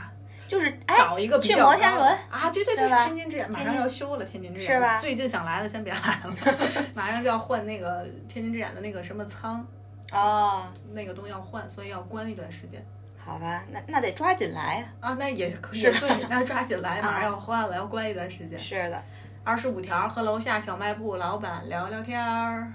[0.48, 6.36] 就是哎，找一个比去摩天轮啊，对对对吧天津之眼马上要修了，天津之眼是吧最近想来的先别来了，
[6.94, 9.66] 马上就要换那个天津之眼的那个什么舱，
[10.12, 12.84] 哦，那个东西要换，所以要关一段时间
[13.18, 14.86] 好吧，那那得抓紧来呀。
[15.00, 15.14] 啊。
[15.18, 18.60] 那也可以，是对，那抓紧来， 马啊上要换了，要关一段时间。
[18.60, 19.02] 是的，
[19.46, 22.72] 二十五条，和楼下小卖部老板聊聊天儿。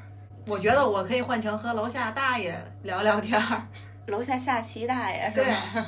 [0.46, 3.62] 我觉得我可以换成和楼下大爷聊聊天儿，
[4.09, 5.87] 楼下下棋大爷是对吧？，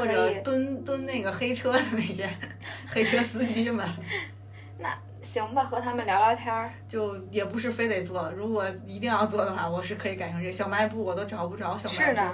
[0.00, 2.28] 或者蹲蹲那个黑车的那些
[2.88, 3.86] 黑车司机们。
[4.78, 4.88] 那
[5.22, 6.72] 行吧，和他们聊聊天儿。
[6.88, 12.02] 就也不是非得做，如果一定要做的话，我是可以改成这个小卖部，我都找不着小卖部。
[12.02, 12.32] 是的。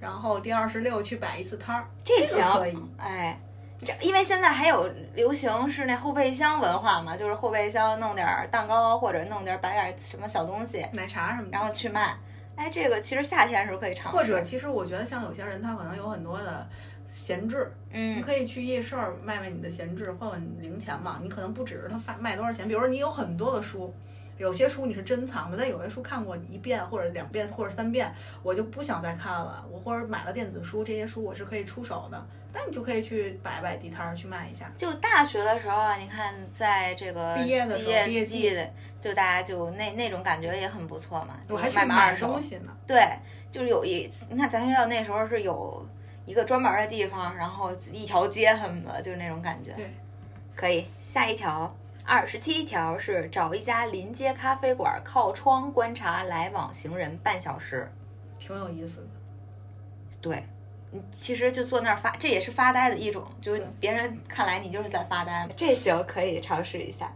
[0.00, 2.78] 然后第二十六去摆一次摊儿，这个行可以。
[2.98, 3.38] 哎，
[3.84, 11.50] 这因为现在还有流行是那后备箱文化嘛，就是后备箱弄点儿蛋糕或者弄点儿摆点儿什么小东西，奶茶什么的。
[11.50, 12.14] 然后去卖。
[12.56, 14.16] 哎，这个其实夏天的时候可以尝试。
[14.16, 16.68] 或者其实我觉得像有些人他可能有很多的
[17.12, 21.18] 闲置，嗯你嗯，可以去夜市儿卖卖你的闲置，换换零钱嘛。
[21.22, 23.92] 你可能不只是他发卖多少钱，比如说你有很多的书。
[24.36, 28.12] 有些书你是珍藏的，但有些书看过一遍或者两遍或者三遍，
[28.42, 29.64] 我就不想再看了。
[29.70, 34.70] 我或者买了电子书，这些书我是可以出手的，那你就可以去摆摆地摊儿去卖一下。
[34.78, 38.56] 就大学的时候啊，你看在这个毕业的时候毕业季
[39.00, 42.40] 就大家就那那种感觉也很不错嘛，我还去卖东。
[42.40, 42.74] 西呢。
[42.86, 43.04] 对，
[43.50, 45.86] 就是有一，你看咱学校那时候是有
[46.24, 49.72] 一个专门的地方，然后一条街什么的，就是那种感觉。
[49.72, 49.92] 对，
[50.54, 50.86] 可以。
[51.00, 57.90] 下一条，二十七条是找一家临街咖啡馆，靠窗观察来往行人半小时。
[58.38, 59.06] 挺有意思的。
[60.20, 60.53] 对，你
[61.10, 65.48] 其实就坐那儿发，这也是发呆的一种，就是别人看来你就是在发呆。
[65.56, 67.10] 这行可以尝试一下。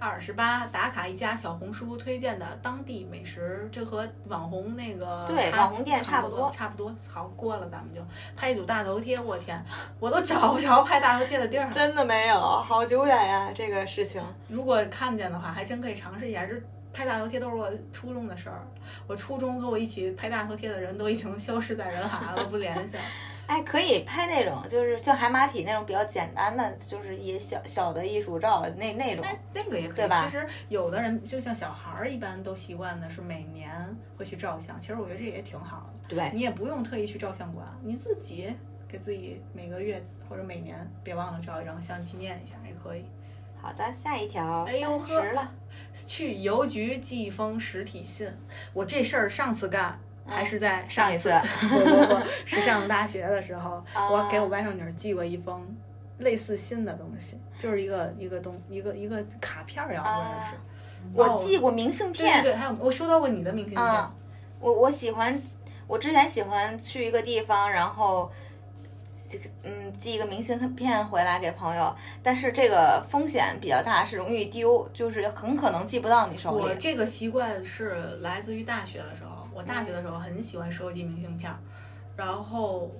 [0.00, 6.94] 二十八打卡一家小红书推荐的当地美食，这和网红那个对网红店差不不多差不多。
[7.12, 8.00] 好，过了咱们就
[8.36, 9.60] 拍一组大头贴，我天，
[9.98, 11.68] 我都找不着拍大头贴的地儿。
[11.68, 14.22] 真的没有，好久远呀，这个事情。
[14.46, 16.46] 如果看见的话，还真可以尝试一下。
[16.46, 16.54] 这
[16.98, 18.66] 拍大头贴都是我初中的事儿，
[19.06, 23.02] 我初中跟我一起拍大头贴的人都已经消失在人海了，不联系了。
[23.46, 29.24] 哎，可以拍那种，就是像海马体那种比较简单的，就是也小小的艺术照，那那种。
[29.24, 29.96] 哎，那个也可以。
[29.96, 33.70] 对吧其实有的人就像小孩儿一般，都习惯的是每年
[34.16, 34.78] 会去照相。
[34.80, 38.52] 其实我觉得这也挺好的，对，你也不用特意去照相馆，你自己
[38.88, 43.04] 给自己每个月或者每年别忘了照一张相纪念一下也可以。
[43.60, 45.50] 好的，下一条，哎呦呵了，
[46.06, 48.28] 去邮局寄一封实体信，
[48.72, 49.98] 我这事儿上次干。
[50.30, 51.40] 还是在嗯上一次次，
[51.70, 54.10] 不不不， 是上大学的时候，啊。
[54.10, 55.66] 我给我外甥女儿寄过一封
[56.18, 60.56] 类似信的东西，就是一个一个东一个一个卡片儿呀，或者是。
[61.14, 64.12] 我寄过明信片，对对对，还有我收到过你的明信片，嗯，
[64.60, 65.40] 我我喜欢，
[65.86, 68.32] 我之前喜欢去一个地方，然后这个
[69.62, 76.64] 嗯寄一个明信片回来给朋友，但是这个风险比较大，是容易丢，就是很可能寄不到你手里。
[76.64, 81.58] 我这个习惯是来自于大学的时候，我大学的时候很喜欢收集明信片儿，
[82.16, 82.90] 然后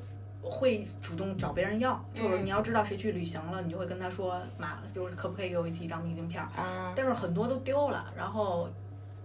[0.43, 6.49] 会主动找别人要，就是嗯你要知道谁去旅行了，你就会跟他说，妈，就是可不可以给我寄一张明信片儿？
[6.61, 8.69] 啊，但是很多都丢了，然后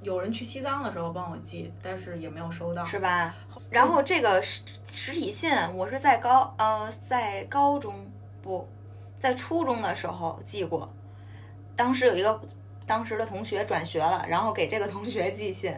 [0.04, 2.86] 有人去西藏的时候帮我寄，但是也没有收到。
[2.86, 3.34] 是吧？
[3.72, 8.06] 然后这个实实体信，我是在高呃在高中
[8.42, 8.68] 不
[9.18, 10.92] 在初中的时候寄过，
[11.76, 12.42] 当时有一个
[12.86, 15.74] 当时的同学转学了，然后给这个同学寄信，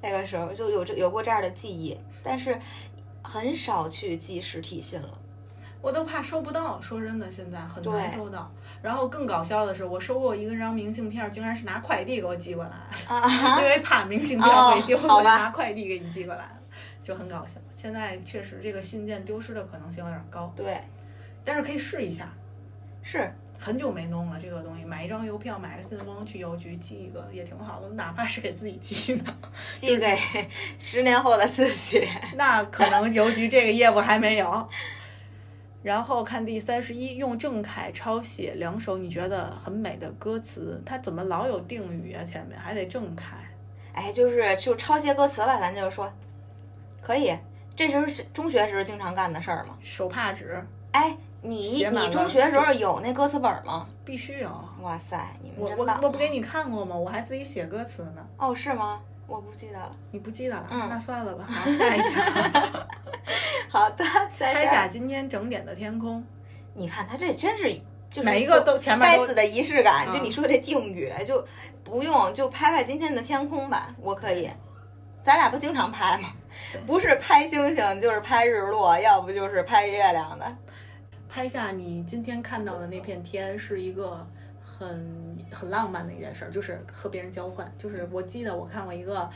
[0.00, 2.58] 那个时候就有这有过这样的记忆，但是
[3.22, 5.18] 很少去寄实体信了。
[5.82, 8.50] 我都怕收不到，说真的，现在很难收到。
[8.82, 12.70] 然后更搞笑的是，我收过一个张明信片儿，竟然是拿快递给我寄过来
[13.58, 16.58] 因为怕明信片会丢，哦好吧所以拿快递给你寄过来了，
[17.02, 17.60] 就很搞笑。
[17.74, 20.80] 现在确实这个信件丢失的可能性有点高，对，
[21.44, 22.28] 但是可以试一下。
[23.02, 29.34] 是很久没弄了这个东西，买一张邮票，买个信封去邮局寄一个也挺好的，哪怕是给自己寄呢，
[29.74, 30.18] 寄给
[30.78, 32.06] 十年后的自己。
[32.36, 34.68] 那可能邮局这个业务还没有。
[35.82, 42.22] 然后看第三十一，用郑恺抄写两首你觉得很美的歌词，他怎么老有定语啊？
[42.22, 43.36] 前面还得郑恺。
[43.92, 46.12] 哎，就是就抄写歌词吧，咱就说，
[47.00, 47.34] 可以，
[47.74, 49.76] 这就是中学时候经常干的事儿嘛。
[49.80, 50.62] 手帕纸
[50.92, 53.88] 哎，你你中学时候有那歌词本吗？
[54.04, 54.64] 必须有。
[54.82, 55.98] 哇塞，你们我我！
[56.02, 56.94] 我不给你看过吗？
[56.94, 58.26] 我还自己写歌词呢。
[58.36, 59.00] 哦，是吗？
[59.30, 59.92] 我不记得了。
[60.10, 60.66] 你不记得了？
[60.70, 61.44] 嗯那算了吧。
[61.48, 62.22] 好，下一条。
[63.70, 66.24] 好的，下拍一下今天整点的天空，
[66.74, 67.72] 你看他这真是
[68.08, 70.08] 就是每一个都前面都该死的仪式感。
[70.08, 71.46] 嗯就你说这定语，就
[71.84, 74.50] 不用就拍拍今天的天空吧，我可以。
[75.22, 76.32] 咱俩不经常拍吗？
[76.86, 80.56] 不是拍星星，就是拍日落，要不就是拍月亮的。
[81.28, 84.26] 拍下你今天看到的那片天，是一个
[84.64, 87.70] 很很浪漫的一件事儿，就是和别人交换。
[87.76, 89.28] 就是我记得我看过一个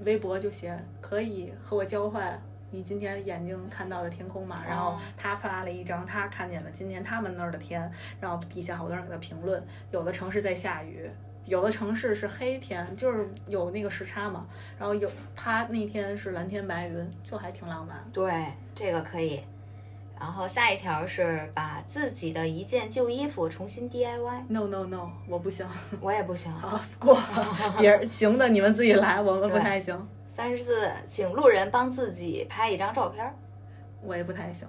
[0.00, 2.40] 微博，就写可以和我交换
[2.70, 4.62] 你今天眼睛看到的天空嘛。
[4.66, 7.90] 然后哦他发了一张他看见的今天他们那儿的天，
[8.20, 11.10] 然后底下好多人给他评论，有的城市在下雨。
[11.46, 14.46] 有的城市是黑天，就是有那个时差嘛，
[14.78, 18.06] 然后有他那天是蓝天白云，就还挺浪漫。
[18.12, 19.40] 对，这个可以。
[20.20, 25.66] 然后下一条是把自己的一件旧衣服重新 DIY，No no no，我不行。
[25.98, 26.52] 我也不行。
[26.52, 27.18] 好过，
[27.80, 33.34] 别人行的你们自己来，我们不太行，三十四，请路人帮自己拍一张照片儿。
[34.02, 34.68] 我也不太行，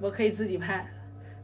[0.00, 0.88] 我可以自己拍，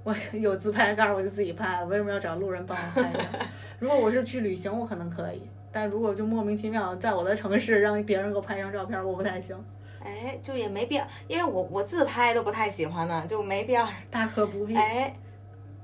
[0.05, 3.19] 我有自拍杆儿我就自己拍，为什么要找路人帮我拍呢？
[3.81, 9.57] 如果我是去旅行，我可能可以，但如果就莫名其妙在我的城市让别人给我拍一张照片，我不太行，
[10.05, 13.89] 哎，就也没必要，因为我我自拍都不太喜欢呢，就没必要。
[14.11, 14.77] 大可不必。
[14.77, 15.15] 哎，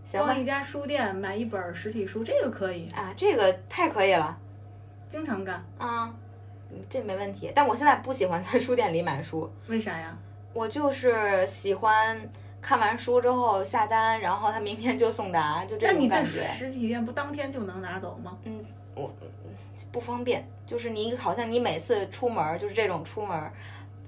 [0.04, 4.38] 行吧逛一家书店买一本实体书，这个可以，啊，这个太可以了
[5.08, 5.64] 经常干。
[5.78, 6.14] 啊，
[6.70, 7.50] 嗯这没问题。
[7.54, 10.16] 但我现在不喜欢在书店里买书，为啥呀？
[10.52, 12.20] 我就是喜欢
[12.60, 16.48] 看完书之后下单，然后他明天就送达，就这那你在种感觉。
[16.52, 18.36] 实体店不当天就能拿走吗？
[18.44, 18.64] 嗯，
[18.94, 19.10] 我
[19.90, 23.52] 不方便，就是你好像你每次出门儿就是这种出门儿，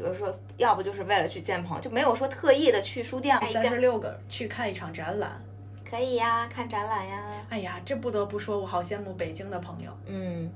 [0.03, 3.39] 比如说要不就是为了去见朋友，就没有说特意的去书店。
[3.47, 5.41] 三十六个去看一场展览，
[5.89, 7.23] 可以呀，看展览呀。
[7.49, 9.97] 哎呀，这不得不说，我好羡慕北京的朋友。
[10.07, 10.51] 嗯，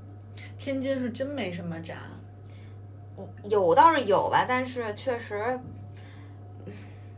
[0.59, 1.97] 天津是真没什么展，
[3.45, 5.61] 有倒是有吧，但是确实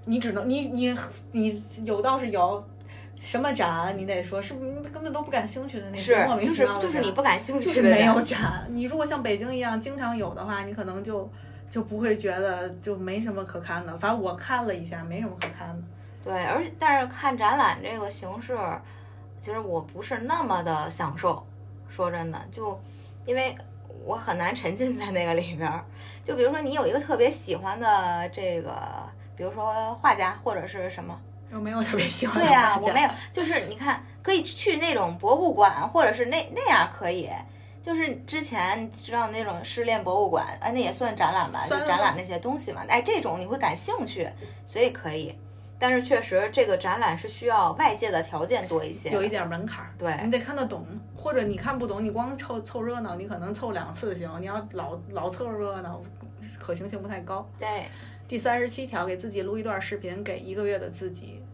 [0.04, 0.94] 你只能你你
[1.32, 2.62] 你有倒是有，
[3.18, 8.68] 什么展你得说是不是你根本都不感兴趣的那莫名就是其妙的展就是你不感兴就是没趣的人有展。
[8.70, 11.28] 你如果像北京一样经常有的话，你可能就
[11.70, 13.96] 就不会觉得就没什么可看的。
[13.98, 15.82] 反正我看了一下，没什么可看的。
[16.24, 18.56] 对，而且但是看展览这个形式，
[19.40, 21.46] 其实我不是那么的享受。
[21.88, 22.78] 说真的，就
[23.24, 23.54] 因为
[24.04, 25.84] 我很难沉浸在那个里边儿。
[26.24, 28.76] 就比如说你有一个特别喜欢的这个，
[29.36, 31.18] 比如说画家或者是什么，
[31.52, 37.30] 我没有特别喜欢的对呀、我没有，就是你看可以去那种博物馆，或者是那那样可以。
[37.82, 42.84] 就是之前你知道那种失恋博物馆，哎，那也算展览吧，就算展览那些东西嘛。
[42.88, 44.28] 哎，这种你会感兴趣，
[44.64, 45.34] 所以可以。
[45.80, 49.10] 但是确实，这个展览是需要外界的条件多一些。
[49.10, 50.84] 有一点门槛儿，对你得看得懂，
[51.16, 54.28] 或者你看不懂，你光凑凑热闹，你可能凑两次行。
[54.40, 56.02] 你要老老凑热闹，
[56.58, 57.48] 可行性不太高。
[57.60, 57.84] 对，
[58.26, 61.44] 第三十七条，给自己录一段视频，给一个月的自己。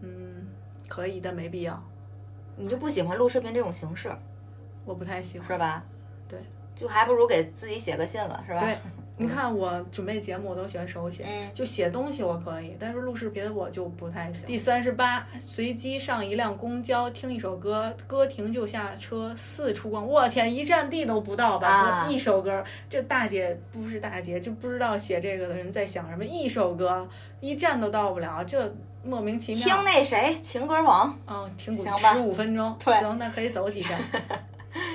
[0.00, 0.48] 嗯，
[0.88, 1.80] 可以，但没必要。
[2.56, 4.10] 你就不喜欢录视频这种形式，
[4.84, 5.48] 我不太喜欢。
[5.48, 5.82] 是吧？
[6.28, 6.38] 对，
[6.74, 8.60] 就还不如给自己写个信了，是吧？
[8.60, 8.76] 对，
[9.18, 14.46] 你看我准备节目，我都喜欢手写，嗯就写东西我可以，但是录视频我就不太行。
[14.46, 20.04] 第三十八，随机上一辆公交，听一首歌，歌停就下车，四处逛。
[20.06, 21.68] 我天，一站地都不到吧？
[21.68, 26.24] 啊一首歌，这大姐不是大姐，就不知道写这个的人在想什么。
[26.24, 27.06] 一首歌，
[27.40, 28.74] 一站都到不了，这
[29.04, 29.62] 莫名其妙。
[29.62, 34.00] 听那谁情歌王，哦，听十五分钟，对行，那可以走几站，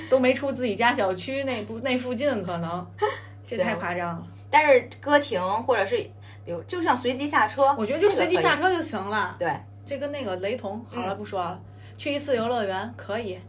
[0.10, 2.86] 都没出自己家小区那不那附近，可能
[3.44, 4.28] 这太夸张了。
[4.50, 5.98] 但是歌停或者是
[6.46, 9.54] 比如就像随机下车，我觉得就随机下车就行了，对，
[9.86, 10.84] 这跟那个雷同。
[10.88, 11.60] 好了，嗯不说了，
[11.98, 13.40] 去一次游乐园可以，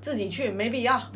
[0.00, 1.00] 自己去没必要。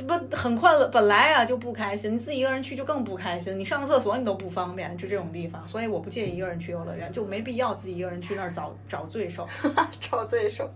[0.00, 3.58] 这不很快乐，本来啊就不开心，你自己一个人去就更不开心。
[3.58, 9.46] 你上厕所你都不方便，就这种地方，所以我不建议一个人去游乐园，就没必要自己一个人去那儿找找罪受。
[10.00, 10.68] 找罪受。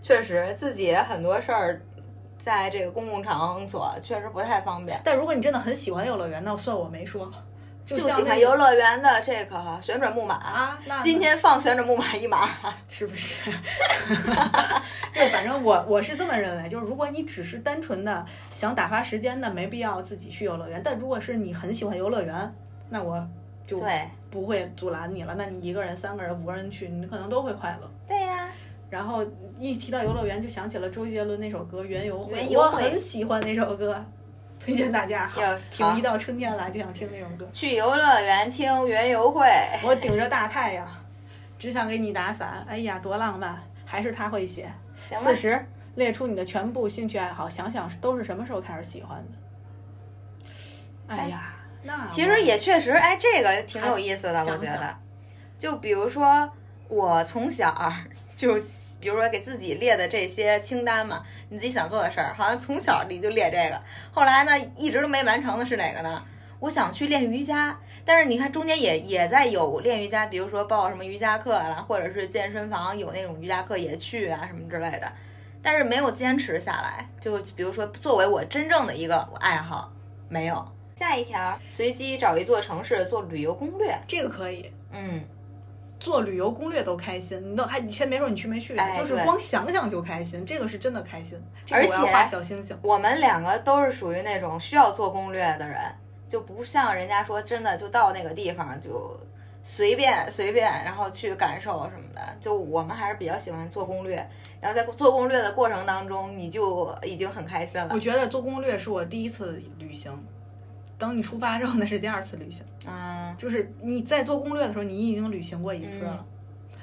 [0.00, 1.80] 确实，自己很多事儿
[2.38, 5.00] 在这个公共场所确实不太方便。
[5.04, 7.28] 但如果你真的很喜欢游乐园，那算我没说。
[7.96, 12.48] 就喜欢游乐园的这个旋转木马，啊，那今天放旋转木马一马。
[12.86, 13.50] 是不是？
[15.12, 20.82] 就反正我我是这么认为，就是如果你只是单纯的想打发时间的，没必要自己去游乐园。
[20.84, 22.54] 但如果是你很喜欢游乐园，
[22.90, 23.26] 那我
[23.66, 23.82] 就
[24.30, 25.34] 不会阻拦你了。
[25.36, 27.90] 那你一个人、三个人、五个人去，你可能都会快乐。
[28.06, 28.48] 对呀、
[28.90, 29.24] 然后
[29.58, 34.04] 一提到游乐园，就想起了周杰伦那首歌《园游会我很喜欢那首歌，
[34.58, 35.26] 推荐大家。
[35.26, 37.48] 好要，好听一到春天来就想听那种歌。
[37.52, 39.46] 去游乐园听园游会，
[39.82, 40.88] 我顶着大太阳，
[41.58, 42.64] 只想给你打伞。
[42.68, 43.62] 哎呀，多浪漫！
[43.84, 44.72] 还是他会写。
[45.14, 45.34] 四？
[45.34, 51.14] 十，列出你的全部兴趣爱好，想想都是什么时候开始喜欢的。
[51.14, 54.94] 哎呀，那其实也确实，哎，这个挺有意思的，我觉得。
[55.56, 56.50] 就比如说，
[56.88, 57.92] 我从小儿
[58.36, 58.56] 就，
[59.00, 63.82] 比如说给自己列的这些清单嘛，你自己想做的事儿，好像从小你就列这个。
[64.12, 66.22] 后来呢，一直都没完成的是哪个呢？
[66.60, 75.12] 我想去练瑜伽，但是你看中间也也在有练瑜伽，比如说报什么瑜伽课啦，或者是健身房有那种瑜伽课也去啊什么之类的，
[75.62, 77.08] 但是没有坚持下来。
[77.20, 79.92] 就比如说作为我真正的一个爱好，
[80.28, 80.64] 没有。
[80.96, 83.96] 下一条，随机找一座城市做旅游攻略。
[84.08, 85.22] 这个可以嗯，
[85.98, 91.40] 做旅游攻略都开心，你都还你先别说你去没去，哎对就是光想想就开心，这个是真的开心。
[91.66, 92.78] 这而且个我要画小星星。
[92.82, 95.80] 我们两个都是属于那种需要做攻略的人，
[96.28, 99.18] 就不像人家说真的就到那个地方就
[99.62, 102.20] 随便随便，然后去感受什么的。
[102.38, 104.16] 就我们还是比较喜欢做攻略，
[104.60, 107.98] 然后在做攻略的过程当中，你就已经很开心了我。
[107.98, 110.12] 觉得做攻略是我第一次旅行，
[110.98, 112.64] 等你出发之后那是第二次旅行。
[112.90, 116.26] 啊，就是你在做攻略的时候，你已经旅行过一次了，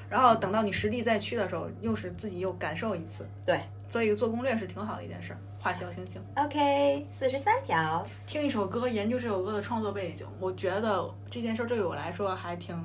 [0.09, 3.27] 然后等到你实地再去的时候，又是自己又感受一次。
[3.45, 3.59] 对，
[3.89, 10.25] 所以做攻略是挺好的一件事儿，画小星星，OK，四十三条，听一首歌，研究这首歌的创作背景。
[10.39, 12.79] 我觉得这件事儿对我来说还挺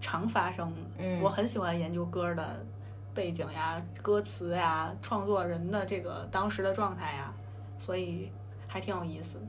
[0.00, 0.80] 常发生的。
[0.98, 2.66] 嗯我很喜欢研究歌的
[3.14, 7.32] 背景呀、歌词呀、创作人的这个当时的状态呀，
[7.78, 8.30] 所以
[8.66, 9.40] 还挺有意思的。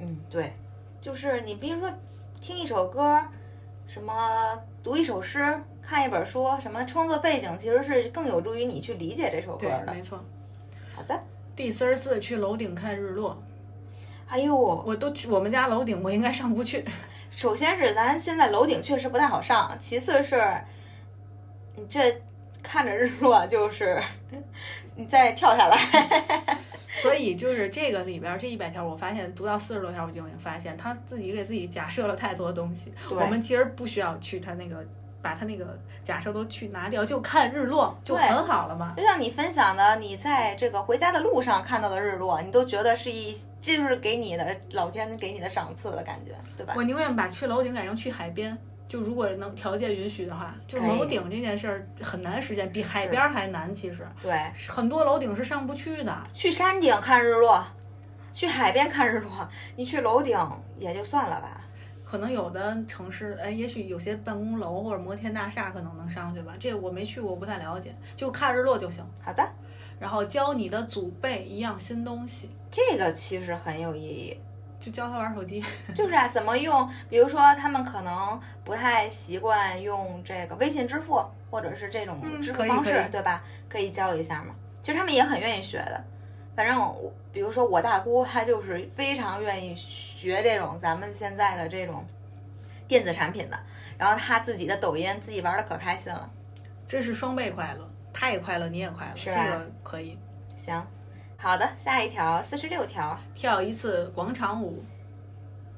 [0.00, 0.52] 嗯，对，
[1.00, 1.92] 就是你比如说
[2.40, 3.20] 听一首歌，
[3.86, 10.00] 什么读一首诗，看一本书，什么创作背景，其实是更有助于你去理解这首歌对，的没。
[10.00, 10.18] 错。
[10.94, 11.22] 好的，
[11.54, 13.40] 第四十四，去楼顶看日落。
[14.28, 16.84] 哎呦，我都去我们家楼顶，我应该上不去。
[17.30, 20.40] 首先是咱现在楼顶确实不太好上，其次是
[21.74, 22.22] 你这
[22.62, 24.00] 看着日落就是
[24.94, 25.76] 你再跳下来，
[27.02, 32.92] 所以就是这个里边儿这一百条，我发现读到四十多条，我就已经发现他自己给自己假设了太多东西。
[33.10, 34.84] 我们其实不需要去他那个
[35.22, 38.94] 把他那个假设都去拿掉，就看日落就很好了嘛。
[38.96, 46.74] 就像你分享的，你在这个回家的路上看到的日落，你都觉得是一，这就是给你的老天给你的赏赐的感觉，对吧？
[46.76, 48.56] 我宁愿把去楼顶改成去海边。
[48.90, 53.72] 就如果能条件允许的话，就楼顶这件事儿很难实现，比海边儿还难。
[53.72, 54.36] 其实对，
[54.68, 56.12] 很多楼顶是上不去的。
[56.34, 57.64] 去山顶看日落，
[58.32, 60.36] 去海边看日落， 你去楼顶
[60.76, 61.60] 也就算了吧。
[62.04, 67.94] 可能有的城市，哎，也许有些办公楼或者摩天大厦可能能上去吧，这我没去过，我不太了解。
[68.16, 69.48] 就看日落就行，好的，
[70.00, 74.36] 然后教你的祖辈一样新东西，这个其实很有意义。
[74.80, 75.62] 就教他玩手机。
[75.94, 76.90] 就是啊，怎么用？
[77.08, 83.42] 比如说，他们可能不太习惯用这个微信支付，或者是这种嗯支付方式，对吧？
[83.68, 84.54] 可以教一下嘛。
[84.82, 86.02] 其实他们也很愿意学的。
[86.56, 92.04] 反正我，比如说我大姑，她就是非常愿意学这种咱们现在的这种
[92.88, 93.58] 电子产品的。
[93.98, 96.28] 然后她自己的抖音自己玩的可开心了。
[96.86, 100.18] 这是双倍快乐，他也快乐，你也快乐，这个可以。
[100.56, 100.84] 行，
[101.42, 104.84] 好的，下一条四十六条，跳一次广场舞，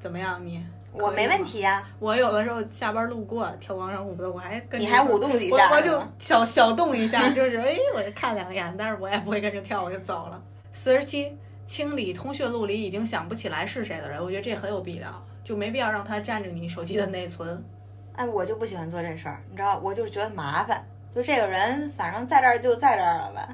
[0.00, 0.60] 怎么样你？
[0.92, 1.44] 我没问。
[1.44, 10.42] 题呀、我有的时候下班路过跳广场舞的，我还跟着你还舞动几下我我就小小动一下， 就是哎，我就看两眼，但是我也不会跟着跳，我就走了。
[10.72, 17.64] 四十七，清理通讯录里已经想不起来是谁的人，我觉得这很有必要，就没必要让他占着你手机的内存。
[18.16, 20.84] 哎，我就不喜欢做这事儿，你知道，我就是觉得麻烦。
[21.14, 23.48] 就这个人，反正在这儿就在这儿了吧。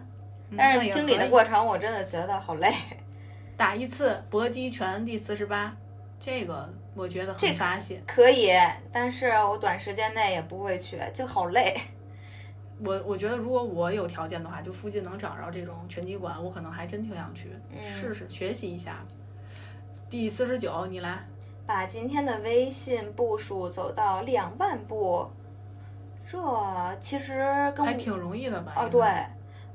[0.57, 2.73] 但是清理的过程，我真的觉得好累。
[3.57, 5.77] 打一次搏击拳第四十八，
[6.21, 8.01] 这个我觉得这个很发泄。
[8.07, 8.51] 可以，
[8.93, 11.75] 但是我短时间内也不会去，就好累。
[12.85, 19.05] 我我觉得如果我有条件的话，就附近能找着这种拳击馆，我可能还真挺想去、嗯试试学习一下。
[20.09, 21.27] 第四十九，你来。
[21.67, 25.29] 把今天的微信步数走到两万步，
[26.31, 27.43] 这其实
[27.75, 28.73] 跟我还挺容易的吧？
[28.77, 29.03] 哦对，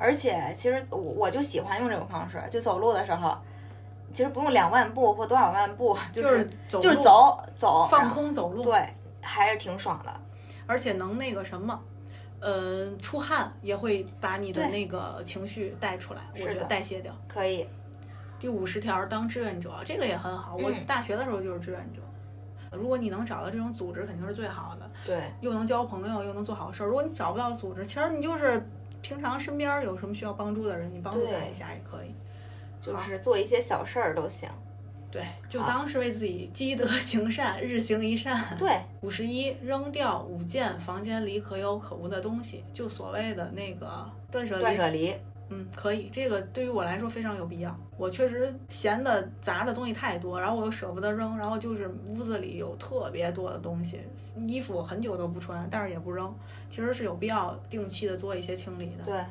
[0.04, 3.34] 而且其实我我就喜欢用这种方式，就走路的时候，
[4.12, 10.14] 其实不用两万步或多少万步，就是就是走走放空走路，对，还是挺爽的。
[10.68, 11.82] 而且能那个什么，
[12.42, 17.16] 呃，出汗也会把你的那个情绪带出来，我觉得代谢掉。
[17.26, 17.66] 可以，
[18.38, 20.58] 第五十条，当志愿者，这个也很好。
[20.58, 22.02] 我嗯大学的时候就是志愿者。
[22.72, 26.88] 如果你能找到这种组织，肯定是最好的，对，又能交朋友，又能做好事儿。
[26.88, 28.68] 如果你找不到组织，其实你就是
[29.04, 32.16] 平常身边有什么需要帮助的人，你帮助他一下也可以。
[32.82, 34.50] 就是做一些小事儿都行。
[35.12, 38.58] 对，就当是为自己积德行善，日行一善。
[38.58, 44.62] 对，五十一，扔掉五件房间里可有可无的东西，就所谓的那个断舍离。
[44.62, 45.16] 断舍离，
[45.54, 47.76] 嗯，可以，这个对于我来说非常有必要。
[47.96, 54.02] 我确实闲的杂的东西太多，然后我又舍不得扔，然后就是屋子里有特别多的东西，
[54.48, 56.34] 衣服很久都不穿，但是也不扔，
[56.70, 59.04] 其实是有必要定期的做一些清理的。
[59.06, 59.24] 对，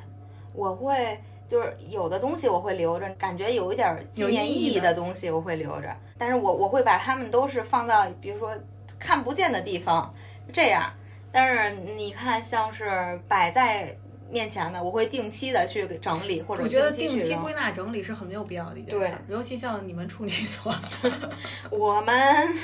[0.53, 8.55] 我会就是有的东西我会留着，感觉有一点儿纪念意义的东西我会留着，但是我我会把它们都是放到比如说
[8.97, 10.13] 看不见的地方，
[10.51, 10.91] 这样。
[11.35, 13.97] 但是你看，像是摆在
[14.33, 20.75] 面前的，我会定期的去给整理，或者我觉得定期归纳整理是很有必要的一件对事儿，尤其像你们处女座，
[21.69, 22.15] 我们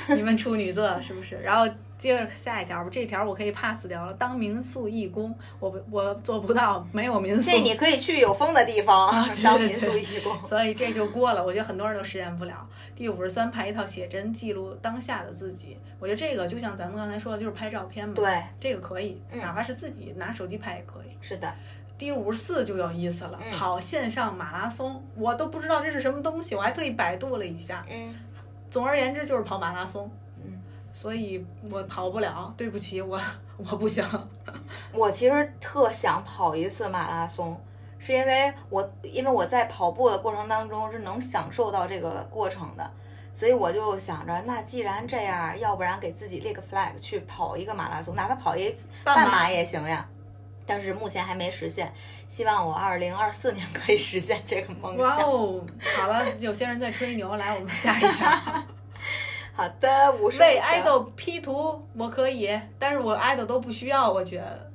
[0.08, 1.36] 你们处女座是不是？
[1.36, 4.12] 然后接着下一条吧，这条我可以 pass 掉了。
[4.14, 9.12] 当民宿义工，我不我做不到，没有民宿这，你可以去有风的地方、
[9.44, 10.34] 当民宿义工。
[10.48, 11.44] 所以这就过了。
[11.44, 12.66] 我觉得很多人都实现不了。
[12.96, 15.76] 第五十三，拍一套写真记录当下的自己。
[15.98, 21.14] 我觉得这个就像咱们刚才说的，就是拍照片嘛。，对，这个可以，嗯哪怕是自己拿手机拍也可以。
[21.20, 21.52] 是的，
[21.98, 27.84] 第五十四就有意思了，嗯跑线上马拉松，我都不知道这是什么东西，我还特意百度了一下。
[27.90, 28.14] 嗯
[28.70, 30.29] 总而言之就是跑马拉松，嗯，
[30.92, 33.20] 所以我跑不了，对不起，我
[33.56, 34.04] 我不行。
[34.92, 37.58] 我其实特想跑一次马拉松，
[37.98, 42.90] 是因为我因为我在跑步的过程当中是能享受到这个过程的，
[43.32, 48.74] 所以我就想着，那既然这样，要不然给自己立个 flag 去跑一个马拉松，哪怕跑一
[49.04, 50.06] 半马也行呀。
[50.66, 51.92] 但是目前还没实现，
[52.28, 55.04] 希望我二零二四年 可以实现这个梦想。
[55.04, 55.60] 哇哦，
[55.96, 58.64] 好了，有些人在吹牛，来我们下一条。
[59.60, 62.48] 好的，五十为爱豆 P 图我可以，
[62.78, 64.70] 但是我爱豆都不需要，我觉得。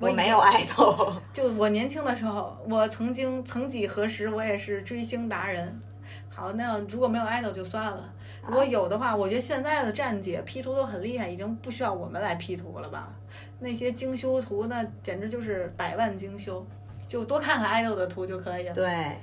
[0.00, 5.80] 我没有爱豆， 就我年轻的时候，我曾经曾几何时，我也是追星达人。
[6.28, 8.12] 好，那如果没有爱豆就算了，
[8.44, 13.12] 如果有的话，我觉得现在的站姐 P 图都很厉害，已经不需要我们来 P 图了吧？
[13.60, 16.66] 那些精修图那简直就是百万精修，
[17.06, 18.74] 就多看看爱豆的图就可以了。
[18.74, 19.16] 对，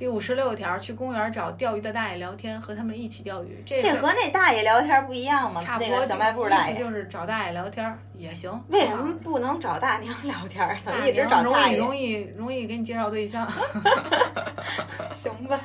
[0.00, 3.62] 第五十六条，去公园找钓鱼的大爷聊天，和他们一起钓鱼。
[3.66, 5.62] 这个这和那大爷聊天不一样吗？
[5.62, 8.50] 差不多那个小卖部意大爷，思就是找大爷聊天儿也行。
[8.68, 10.74] 为什么不能找大娘聊天儿？
[10.82, 11.76] 怎大么一直找大爷？
[11.76, 13.46] 易容易容易给你介绍对象。
[15.12, 15.60] 行吧，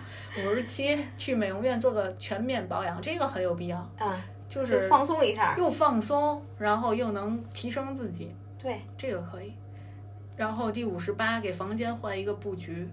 [0.45, 5.55] 五十七，去美容院做个全面保养，这个很有必要，啊，就就是放松一下。
[5.57, 9.53] 又放松，然后又能提升自己，对，这个可以。
[10.35, 12.85] 然后第五十八，给房间换一个布局，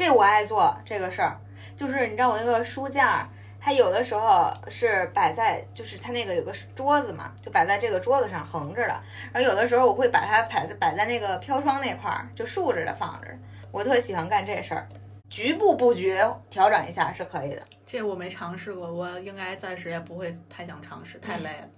[0.00, 1.38] 这我爱做这个事儿，
[1.76, 3.28] 就是你知道我那个书架，
[3.60, 8.98] 它有的时候是摆在，就是它那个有个桌子嘛，就摆在这个桌子上横着的，
[9.30, 13.28] 然后有的时候我会把它摆在摆在那个飘窗那块儿，就竖着的放着。
[13.70, 14.88] 我特喜欢干这事儿，
[15.28, 17.62] 局部布局调整一下是可以的。
[17.84, 21.68] 这我没尝试过，我应该暂时也不会太想尝试，太累了。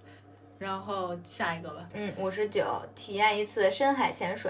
[0.59, 2.63] 然后下一个吧，嗯，五十九，
[2.95, 4.49] 体验一次深海潜水。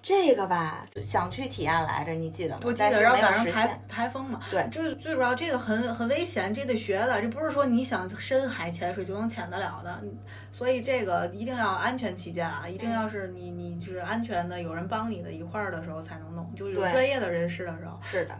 [0.00, 2.60] 这个吧，想去体验来着，你记得吗？
[2.64, 3.80] 我记得，然后赶上台。
[3.88, 10.02] 台风嘛，对就是最主要这个很很危险，这得学的，这不是说你想深海潜水就能潜得了的，
[10.50, 17.98] 所以这个一定要安全起见啊，一定要是你你是安全的，有人帮你的一块儿的时候才能弄，就是有专业的人士的时候。
[18.02, 18.38] 是的，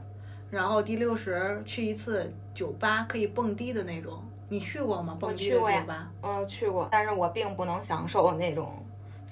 [0.51, 5.17] 然后第六十去一次酒吧可以蹦迪的那种，你去过吗？
[5.19, 8.85] 蹦迪过呀酒吧嗯，去过，但是我并不能享受那种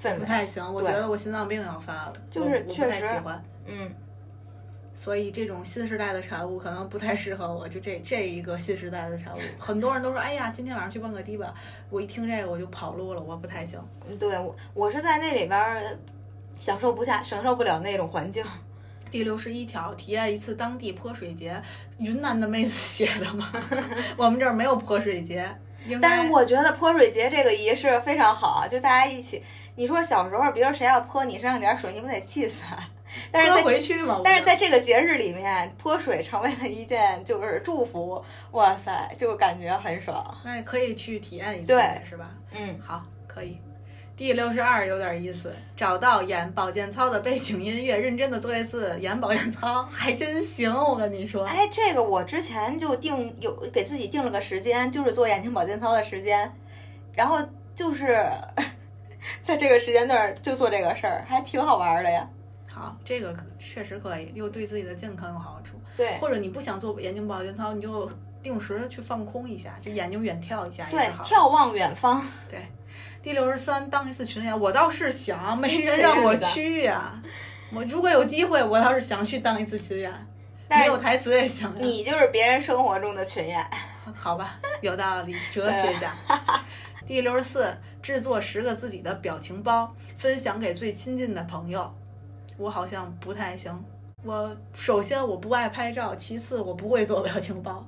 [0.07, 0.19] 氛围。
[0.19, 3.45] 不太行，我觉得我心脏病要发了，就是不确实太喜欢。
[3.67, 3.93] 嗯，
[4.93, 11.53] 所以这种新时代的产物可能不太适合我，就这这一个新时代的产物， 很多人都说，哎呀，今天晚上去蹦个迪吧。
[11.91, 13.79] 我一听这个我就跑路了，我不太行。
[14.19, 15.83] 对我我是在那里边儿
[16.57, 18.45] 享受不下，享受不了那种环境。
[19.11, 21.61] 第六十一条，体验一次当地泼水节，
[21.99, 23.49] 云南的妹子写的吗？
[24.17, 25.49] 我们这儿没有泼水节，
[26.03, 29.43] 但是我觉得泼水节这个仪式非常好，就大家一起。
[29.77, 32.89] 你说小时候，比如谁要泼你身上点儿水，你不得气死啊？
[33.31, 34.21] 但是在回去嘛。
[34.25, 40.35] 但是在这个节日里面，泼水成为了一件就是祝福，哇塞，就感觉很爽。
[40.45, 42.31] 那可以去体验一次，对是吧？
[42.53, 43.59] 嗯，好，可以。
[44.17, 50.75] 第六十二有点意思，找到演保健操的背景音乐，认真的做一次演保健操，还真行。
[50.75, 56.51] 我跟你说，哎，这个我之前就定有给自己定了个时间，就是做眼睛保健操的时间，
[57.15, 57.39] 然后
[57.75, 58.27] 就是
[59.43, 62.29] 在这个时间段儿就做这个事儿，还挺好玩儿的呀。
[62.73, 65.81] 好，这个可确实可以，又对自己的健康有好处。
[65.97, 68.11] 对或者你不想做眼睛保健操，你就
[68.43, 71.25] 定时去放空一下，就眼睛远眺一下也好，。
[71.25, 72.23] 眺望远方。
[72.51, 72.67] 对，
[73.23, 77.23] 第六十三，当一次群演，我倒是想，没人让我去呀、
[77.73, 80.13] 我如果有机会，我倒是想去当一次群演，
[80.69, 81.73] 但没有台词也行。
[81.79, 83.67] 你就是别人生活中的群演。
[84.15, 86.13] 好吧，有道理，哲学家。
[87.07, 91.95] 第六十四，制作十个自己的表情包，分享给最亲近的朋友。
[92.59, 93.73] 我好像不太行。
[94.25, 97.87] 我首先我不爱拍照，其次我不会做表情包。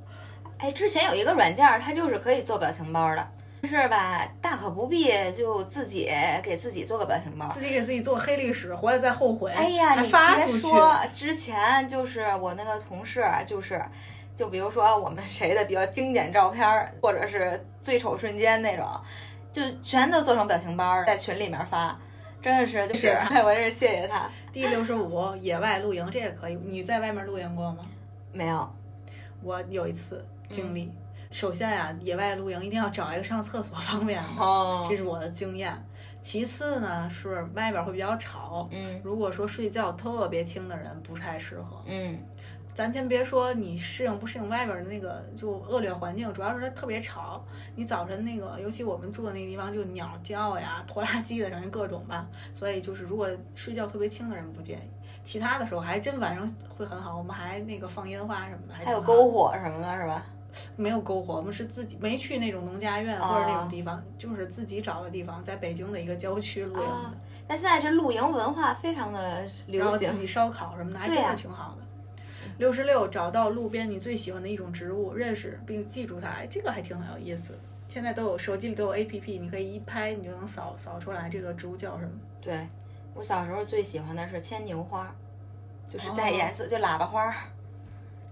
[0.59, 3.29] 哎，之前有一个软件儿，它就是可以做表情包的，
[3.65, 4.25] 是吧？
[4.41, 6.09] 大可不必就自己
[6.41, 7.49] 给自己做个表情包。
[7.49, 10.47] 自己给自己做黑历史，回来再后悔，哎呀，还你别发。
[10.47, 13.85] 说，之前就是我那个同事，就是
[14.39, 18.87] 就比如说我们谁的比较经典照片儿，或者是最丑瞬间那种，
[19.51, 21.99] 就全都做成表情包儿，在群里面发。
[22.41, 23.09] 真的是，就是
[23.45, 24.31] 我真是谢谢他。
[24.53, 26.55] 第六十五，野外露营，这也可以。
[26.55, 27.79] 你在外面露营过吗？
[28.33, 28.73] 没有，
[29.43, 30.93] 我有一次经嗯历。
[31.33, 35.75] 首先呀、野外露营一定要找一个上厕所方便的，哦这是我的经验。
[36.23, 38.69] 其次呢，是外边会比较吵。
[38.71, 41.83] 嗯如果说睡觉特别轻的人不太适合。
[41.87, 42.17] 嗯，
[42.79, 47.45] 咱先别说你适应不适应外边的那个就恶劣环境，主要是它特别吵。
[47.75, 52.25] 你早晨那个，尤其我们住的那个地方，就鸟叫呀、拖拉机的声音各种吧。
[52.55, 54.91] 所以就是如果睡觉特别轻的人不建议。
[55.25, 60.25] 其他的时候还真晚上会很好，我们还那个放烟花什么的，还还有篝火什么的，是吧？
[60.77, 66.89] 没有篝火，我们是自己没去那种农家院或者那种地方，就是自己找的地方，在北京的一个郊区露营
[67.49, 71.88] 但现在这露营文化非常的流行，然后自己烧烤什么的，还真的挺好的。
[72.59, 77.57] 六十六，找到路边你最喜欢的一种植物，认识并记住它，哎，这个还挺有意思。
[77.87, 82.11] 现在都有手机里都有 A P P，你可以一拍你就能扫扫出来这个植物叫什么。
[82.43, 82.67] 对
[83.15, 85.15] 我小时候最喜欢的是牵牛花，
[85.89, 87.33] 就是哦带颜色，就喇叭花儿。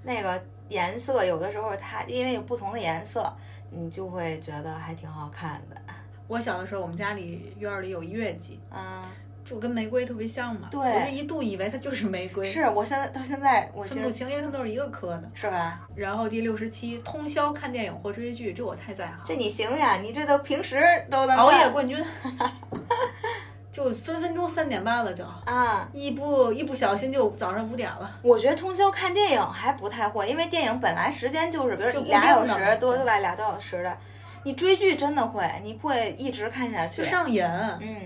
[0.02, 3.32] 那个颜色有的时候它因为有不同的颜色，
[3.70, 5.80] 你就会觉得还挺好看的。
[6.28, 9.02] 我小的时候，我们家里院儿里有月季，嗯，
[9.46, 10.68] 就跟玫瑰特别像嘛。
[10.70, 15.30] 对我就一度以为它就是玫瑰，是我现在到现在我分不清，因为它们都是一个科的。
[15.32, 15.80] 是吧？
[15.94, 19.16] 然后第六十七，通宵看电影或追剧，这我太在行。
[19.24, 21.96] 这你行呀，你这都平时都能熬夜冠军，
[23.70, 28.18] 就就分分钟三点半了就，啊，一不一不小心就早上五点了。
[28.22, 33.18] 我觉得通宵看电影还不太会，因为电影本来时间就是比如就俩小时多对对吧？
[33.18, 33.96] 俩多小时的。
[34.44, 37.04] 你追剧真的会，你会一直看下去就。
[37.08, 37.44] 上瘾，
[37.80, 37.96] 嗯，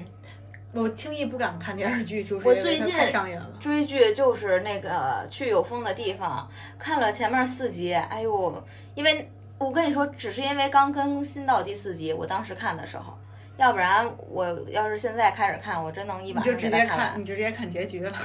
[0.73, 3.47] 我轻易不敢看电视剧，就是我最近上瘾了。
[3.59, 6.49] 追剧就是那个去有风的地方，
[6.79, 8.64] 看了前面四集，哎呦，
[8.95, 13.18] 因为我跟你说，只是因为刚更新到第四集，我当时看的时候，
[13.57, 18.12] 要不然我要是现在开始看，我真能一你晚就直接看，你就直接看结局了。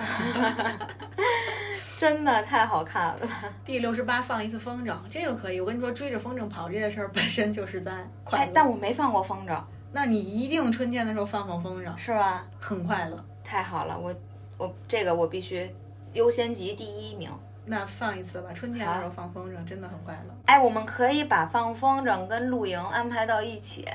[1.97, 3.19] 真的太好看了。
[3.63, 5.61] 第六十八放一次风筝，这个可以。
[5.61, 7.91] 我跟你说，追着风筝跑这件事儿本身就是在
[8.25, 9.57] 哎但我没放过风筝，
[9.95, 12.45] 那你一定春天的时候放放风筝，是吧？
[12.59, 13.25] 很快乐。
[13.45, 14.13] 太好了，我
[14.57, 15.73] 我这个我必须
[16.11, 17.31] 优先级第一名。
[17.63, 20.35] 那放一次吧，春天的时候放风筝真的很快乐。
[20.47, 23.87] 哎，我们可以把放风筝跟露营安排到一起，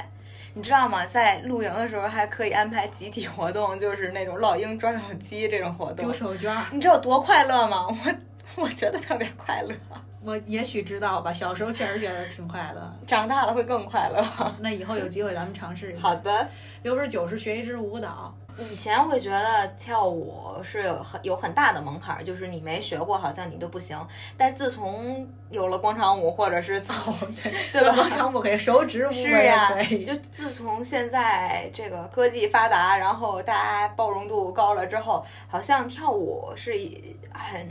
[0.54, 1.04] 你知道吗？
[1.04, 6.10] 在露营的时候还可以安排集体活动，就是那种老鹰抓小鸡这种活动丢。
[6.14, 7.86] 手绢儿，你知道多快乐吗？
[7.86, 9.74] 我我觉得特别快乐，
[10.22, 12.92] 我也许知道吧，小时候确实觉得挺快乐。
[13.06, 14.22] 长大了会更快乐。
[14.60, 16.02] 那以后有机会咱们尝试一下。
[16.02, 16.48] 好的，
[16.82, 23.98] 六十九是学一支舞蹈，以前会觉得跳舞是有很有很大的门槛儿，就是你没学过，好像你都不行。
[24.36, 29.74] 但自从有了广场舞，或者是从哦，对， 对吧广场舞可以，手指舞也是呀。
[30.04, 37.66] 就自从现在这个科技发达，然后大家包容度高了之后，好像跳舞是一很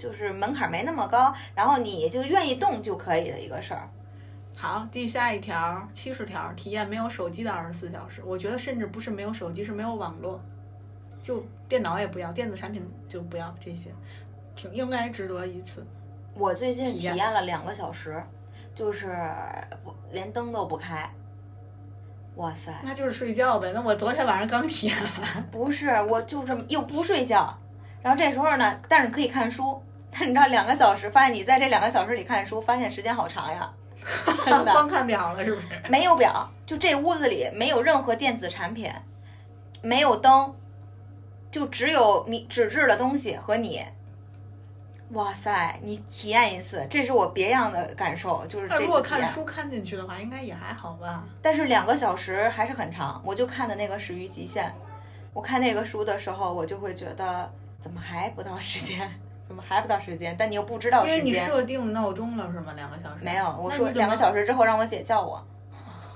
[0.00, 3.86] 就是门槛没那么高，然后你就愿意动就可以的一个事儿。
[4.56, 8.22] 好，第下一条七十条，体验没有手机的二十四小时。
[8.24, 10.40] 我觉得甚至不是没有手机，是没有网络，
[11.22, 13.90] 就电脑也不要，电子产品就不要这些，
[14.56, 15.86] 挺应该值得一次。
[16.34, 18.22] 我最近体体验验了两个小时，
[18.74, 19.14] 就是
[19.84, 21.08] 不连灯都不开。
[22.36, 22.72] 哇塞！
[22.82, 23.72] 那就是睡觉呗。
[23.74, 27.54] 那我昨天晚上刚体验完，不是，我就这么又不睡觉，
[28.00, 29.82] 然后这时候呢，但是可以看书。
[30.10, 33.70] 但你知道，两个小时，发现你在这两个小时里看书，发现时间好长呀，
[34.44, 34.72] 真的。
[34.72, 35.66] 光看表了是不是？
[35.88, 38.90] 没有表，就这屋子里没有任何电子产品，
[39.82, 40.54] 没有灯，
[41.50, 43.84] 就只有你纸质的东西和你。
[45.12, 49.02] 哇塞，你体验一次，这是我别样的感受，就是如果。
[49.02, 51.24] 看书看进去的话，应该也还好吧？
[51.42, 54.66] 但是两个小时还是很长，我就看的那个《始于极限》，
[55.32, 57.50] 我看那个书的时候，我就会觉得
[57.80, 59.10] 怎么还不到时间，
[59.50, 60.36] 怎么还不到时间？
[60.38, 61.36] 但你又不知道时间因为你。
[61.36, 62.72] 设定闹钟了是吗？
[62.76, 63.24] 两个小时？
[63.24, 65.44] 没有，我说两个小时之后让我姐叫我，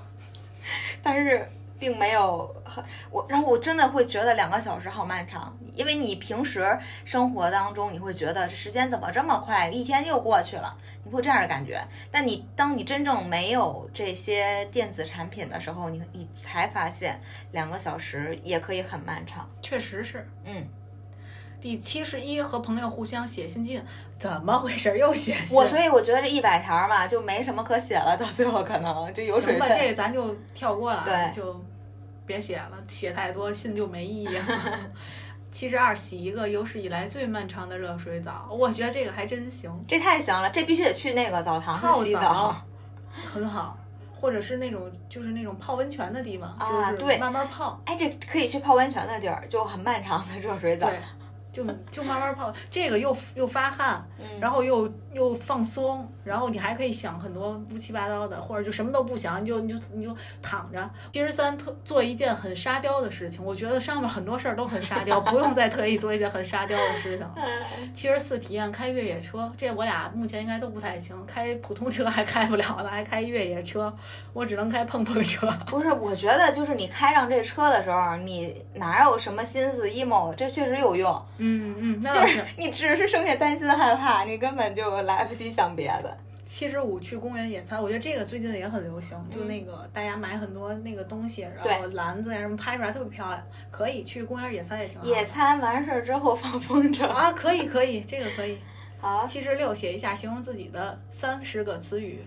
[1.03, 2.81] 但是并没有很
[3.11, 10.73] 我，然后我真的会觉得两个小时好漫长，因为你平时生活当中你会觉得这时间怎么这么快，一天又过去了，
[11.03, 11.85] 你会这样的感觉。
[12.09, 17.19] 但你当你真正没有这些电子产品的时候，你你才发现
[17.51, 19.49] 两个小时也可以很漫长。
[19.61, 20.25] 确实是。
[20.45, 20.65] 嗯，
[21.65, 23.81] 第七十一，和朋友互相写信进，
[24.19, 24.95] 怎么回事？
[24.99, 25.57] 又写信？
[25.57, 29.87] 我所以我觉得这一百条嘛，就没什么可写了，到最后可能 就有水行吧，这。
[29.87, 31.03] 个咱就跳过了
[31.35, 31.59] 就
[32.23, 34.45] 别写了，写太多信就没意义了。
[35.51, 42.63] 七十二，洗一个有史以来最漫长的热水澡，我觉得这个还真行，这太行了，这必须得去那个澡堂泡子洗澡
[43.23, 43.75] 很好。
[44.21, 50.99] 或者是那种就是那种泡温泉的地方，就是啊对慢慢泡，哎，这可以去泡温泉的地儿，就很漫长的热水澡对。，
[51.55, 60.89] 就就慢慢泡，这个又又发汗，嗯然后又又放松，然后你还可以想很多乌七八糟的，或者就什么都不想，你就你就你就躺着。
[61.13, 67.25] 七十三特做一件很沙雕的事情，我觉得上面很多事儿都很沙雕，不用再特意做一件很沙雕的事情。
[67.93, 73.95] 七十四体验开越野车，这我俩目前应该都不太行，开普通车还开不了呢，还开越野车，
[74.33, 75.49] 我只能开碰碰车。
[75.67, 81.25] 不是，我觉得就是你开上这车的时候，你哪有什么心思 emo，这确实有用。
[81.45, 86.17] 嗯嗯，那倒就是你只是剩下担心害怕，你根本就来不及想别的。
[86.45, 95.05] 七十五去公园野餐，我觉得这个最近也很流行，就那个大家买很多那个东西，然后篮子呀什么拍出来特别漂亮，可以去公园野餐也挺好。
[95.05, 98.59] 野餐完事儿之后放风筝，啊，可以可以，这个可以。
[98.99, 102.23] 好，七十六写一下形容自己的三十个词语，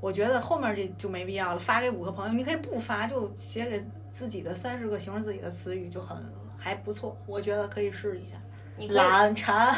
[0.00, 6.16] 我觉得后面这就没必要了，发给五个朋友，你可以不发，就写给自己的三十个形容自己的词语就很
[6.64, 8.36] 还不错，我觉得可以试一下。
[8.78, 9.76] 你懒馋，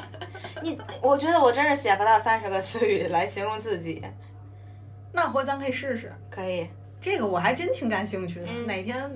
[0.60, 4.04] 你我觉得我真是写不到三十个词语来形容自己。
[5.12, 6.68] 那回咱可以试试，可以，
[7.00, 9.10] 这个我还真挺感兴趣的，嗯哪天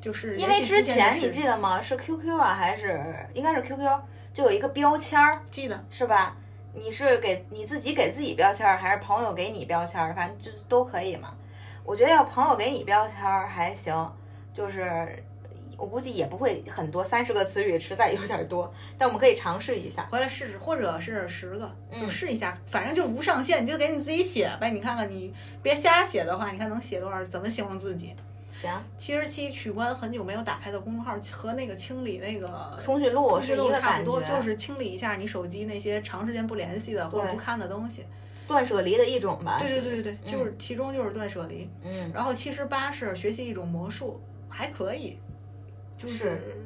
[0.00, 1.78] 就是因为之前你记得吗？
[1.82, 4.00] 是 QQ 啊，还是应该是 QQ？
[4.32, 6.34] 就有一个标签儿，记得是吧？
[6.72, 10.14] 你是给你自己给自己标签儿，还是朋友给你标签儿？
[10.14, 11.36] 反正就是都可以嘛。
[11.84, 14.10] 我觉得要朋友给你标签儿还行，
[14.54, 15.22] 就是
[15.82, 20.06] 我估计也不会很多，三十个词语实在有点多，但我们可以尝试一下。
[20.08, 24.70] 回来试试，或者是十个，就嗯试一下，反正就无上限，你就给你自己写呗。
[24.70, 27.24] 你看看你别瞎写的话，你看能写多少？
[27.24, 28.14] 怎么形容自己？
[28.62, 38.04] 行，七十七取关很久没有打开的公众号，和那个清理那个通讯录是一个感差不多，觉，就是清理一下你手机那些长时间不联系的或者不看的东西。
[38.46, 39.58] 断舍离的一种吧。
[39.60, 41.68] 对对对对对，就是其中就是断舍离。
[41.82, 45.16] 嗯，然后七十八是学习一种魔术，还可以，
[46.02, 46.56] 就是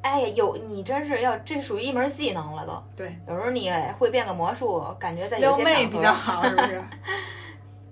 [0.00, 2.82] 哎，有你真是要，这属于一门技能了都。
[2.96, 6.82] 对有时候你会变个魔术，感觉在有撩妹比较好， 是不是？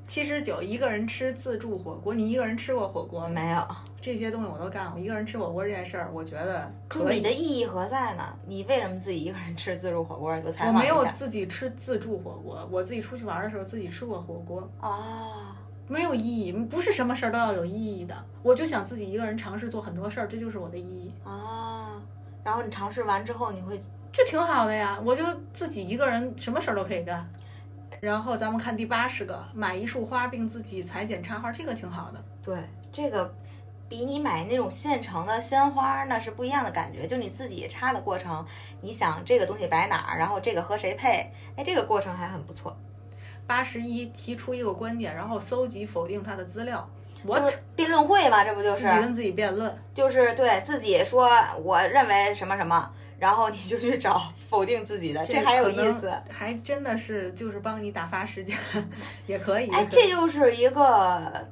[0.07, 3.27] 七十九一个人吃自助火锅，你一个人吃过火锅？
[3.27, 3.67] 没有，
[4.01, 5.01] 这些东西我都干过。
[5.01, 7.17] 一个人吃火锅这件事儿，我觉得就可以。
[7.17, 8.23] 你的意义何在呢？
[8.47, 10.39] 你为什么自己一个人吃自助火锅？
[10.41, 10.87] 就采我没。
[10.87, 15.47] 有自己吃自助火锅，我自己出去玩的时候自己吃过火锅，哦，
[15.87, 18.15] 没有意义，不是什么事儿都要有意义的。
[18.43, 22.01] 我就想自己一个人尝试做很多事儿，这就是我的意义，哦，
[22.43, 23.83] 然后你尝试完之后，你会
[24.13, 24.99] 这挺好的呀。
[25.05, 25.23] 我就
[25.53, 27.29] 自己一个人什么事儿都可以干。
[28.01, 32.25] 然后咱们看第八十个，买一束花并自己裁剪插花，这个挺好的。
[32.43, 32.59] 对
[32.93, 33.35] 这个。
[33.87, 38.45] 比你买那种现成的鲜花那是不一样的感觉，就你自己插的过程，
[38.81, 42.75] 你想这个东西摆哪儿，然后这个和谁配，哎，这个过程还很不错。
[43.47, 46.89] 八十一提出一个观点，然后搜集否定他的资料。
[47.23, 47.51] 就 What？
[47.75, 49.79] 辩论会嘛，这不就是自己跟自己辩论。
[49.95, 51.31] 就是对自己说
[51.63, 58.57] 我认为什么什么，然后你就去找否定自己的，这还有意思。，还真的是就是帮你打发时间，
[59.27, 59.71] 也可以。
[59.71, 61.49] 哎，这就是一个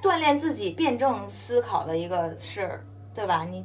[0.00, 3.44] 锻炼自己辩证思考的一个事儿，对吧？
[3.44, 3.64] 你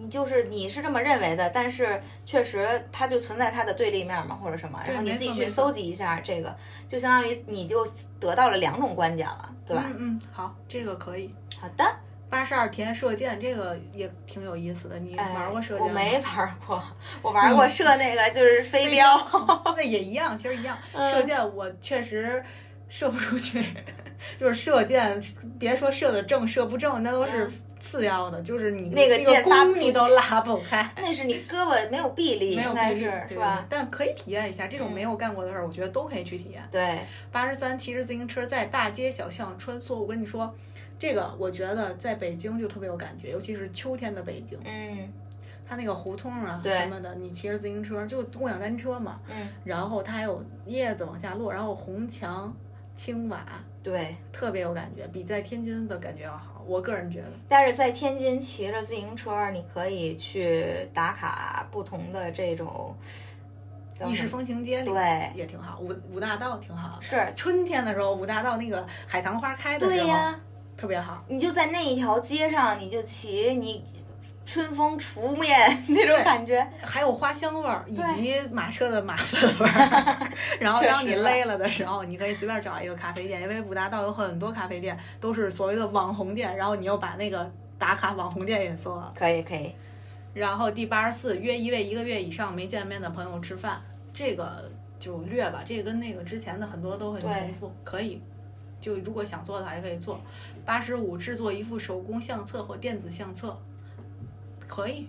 [0.00, 6.54] 你就是你是这么认为的，但是确实它就存在它的对立面嘛，或者什么，然后你自己去搜集一下这个，
[6.86, 7.86] 就相当于你就
[8.20, 9.84] 得到了两种观点了，对吧？
[9.88, 11.34] 嗯嗯，好，这个可以。
[11.60, 11.84] 好的，
[12.30, 14.98] 八十二天射箭，这个也挺有意思的。
[14.98, 15.86] 你哎玩过射箭吗？
[15.88, 16.82] 我没玩过，
[17.22, 19.04] 我玩过射那个就是飞镖。
[19.76, 20.78] 那也一样，其实一样。
[20.92, 22.42] 嗯射箭我确实
[22.88, 23.64] 射不出去，
[24.38, 25.20] 就是射箭，
[25.58, 27.50] 别说射的正射不正，那都是
[27.80, 30.90] 次要的，就是你嗯那个弓你都拉不开。
[30.96, 33.64] 那是你胳膊没有臂力，没有臂力是对是吧？
[33.68, 34.92] 但可以体验一下这种嗯。
[34.92, 36.62] 没有干过的事儿，我觉得都可以去体验。
[36.70, 37.00] 对，
[37.30, 40.52] 八十三骑着自行车在大街小巷穿梭，我跟你说，
[40.98, 45.12] 这个我觉得在北京就特别有感觉，尤其是秋天的北京，嗯。
[45.70, 52.50] 它那个胡同啊什么的，你骑着自行车就共享单车嘛，嗯，然后它还有叶子往下落，然后红墙
[52.96, 53.44] 青瓦，
[53.82, 54.10] 对。
[54.32, 57.32] 特别有感觉，比在天津的感觉要好，我个人觉得。
[57.48, 62.94] 但是在天津骑着自行车，你可以去打卡不同的这种
[63.98, 67.02] 叫意式风情街里对也挺好，五五大道挺好的。
[67.02, 70.38] 是春天的时候，五大道那个海棠花开的时候，对呀，
[70.76, 71.24] 特别好。
[71.26, 73.82] 你就在那一条街上，你就骑，你
[74.48, 75.54] 春风拂面
[75.88, 80.28] 那种感觉，还有花香味儿，以及马车的马粪味儿。
[80.58, 89.12] 然后确当你累了的时候，你可以随便找一个咖啡店，因为五大道有很多咖啡店都是所谓的网红店，然后你又把那个打卡网红店也做了。
[89.14, 89.74] 可以可以，
[90.32, 93.82] 然后第八十四，约一位一个月以上没见面的朋友吃饭，
[94.14, 98.22] 这个就略吧，这个跟那个之前的很多都很重复，可以。
[98.80, 100.18] 就如果想做的话，也可以做。
[100.64, 103.54] 八十五，制作一副手工相册或电子相册，
[104.68, 105.08] 可以。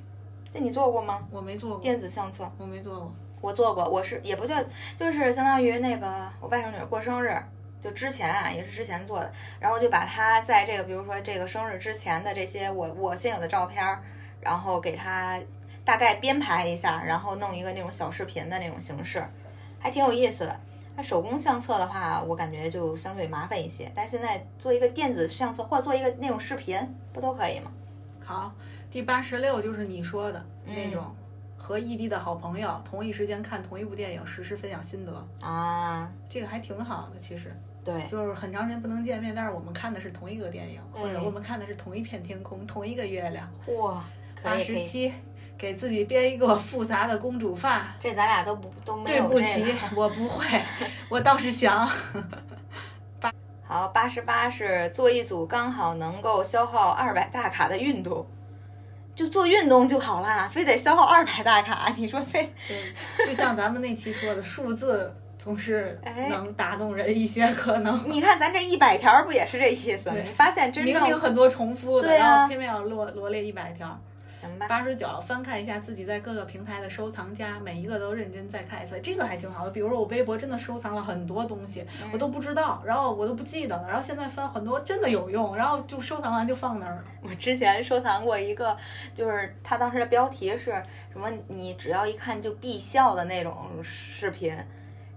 [0.52, 1.20] 那你做过吗？
[1.30, 3.14] 我没做过，电子相册我没做过。
[3.42, 4.56] 我做过，我是也不叫，
[4.98, 7.34] 就是相当于那个我外甥女儿过生日，
[7.80, 14.02] 就之前啊，也是之前做的，然后就把她在这个比如说这个生日之前的这些我我现有的照片儿，
[14.42, 15.40] 然后给她
[15.86, 19.24] 大概编排一下，然后弄一个那种小视频的那种形式，
[19.80, 20.60] 还挺有意思的。
[20.98, 26.78] 那手工相册的话，我感觉就相对麻烦一些，但是现在做一个电子相册或者做一个那种视频，
[27.14, 27.72] 不都可以吗？
[28.22, 28.52] 好，
[28.92, 31.16] 第八十六就是你说的嗯那种，
[31.58, 37.18] 和异地的好朋友同一时间看同一部电影，实时分享心得，啊，这个还挺好的。
[37.18, 43.48] 其实对，就是很长时间不能见面，但是我们看的是同一个电影，或者我们看的是同一片天空、同一个月亮。
[43.66, 43.96] 嚯，
[44.42, 45.14] 八十七，
[45.58, 47.96] 给自己编一个复杂的公主发。
[48.00, 50.46] 这咱俩都不都没有这对不起。，我不会，
[51.10, 51.88] 我倒是想。
[53.22, 53.32] 八
[53.64, 58.26] 好，八十八是做一组刚好能够消耗二百大卡的运动，
[59.20, 62.54] 就做运动就好啦，非得消耗二百大卡，你说非
[63.18, 74.00] 就就像咱们那期说的，数字总是哎能打动人一些，可能你看咱这一百条不也是这意思你发现真正明明很多重复的，然后偏偏要罗罗列一百条。
[74.40, 74.68] 行吧。
[74.68, 79.72] 八十九，翻看一下自己在各个平台的收藏夹，每一个都认真再看一次，这个还挺好的。
[79.72, 87.04] 比如说我微博真的收藏了很多东西，我都不知道，然后我都不记得了，然后现在翻很多真的有用，然后就收藏完就放那儿了。
[87.22, 88.76] 我之前收藏过一个，
[89.14, 91.30] 就是它当时的标题是什么？
[91.48, 94.56] 你只要一看就必笑的那种视频。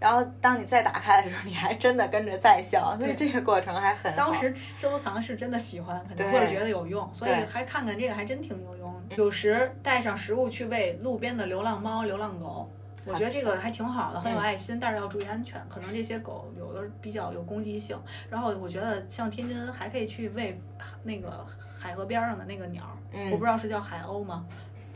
[0.02, 4.12] 然后当你再打开的时候，你还真的跟着在笑，所以这个过程还很。
[4.16, 8.92] 当时收藏是真的喜欢，肯定会觉得有用，所以还看看这个还真挺有用。
[9.16, 12.68] 有时带上食物去喂路边的流浪猫、流浪狗，
[13.04, 17.96] 我觉得这个还挺好的，很有爱心，但是要注意安全，可能这些狗有的比较有攻击性。
[18.28, 20.60] 然后我觉得像天津还可以去喂
[21.04, 21.46] 那个
[21.78, 22.82] 海河边上的那个鸟，
[23.30, 24.44] 我不知道是叫海鸥吗？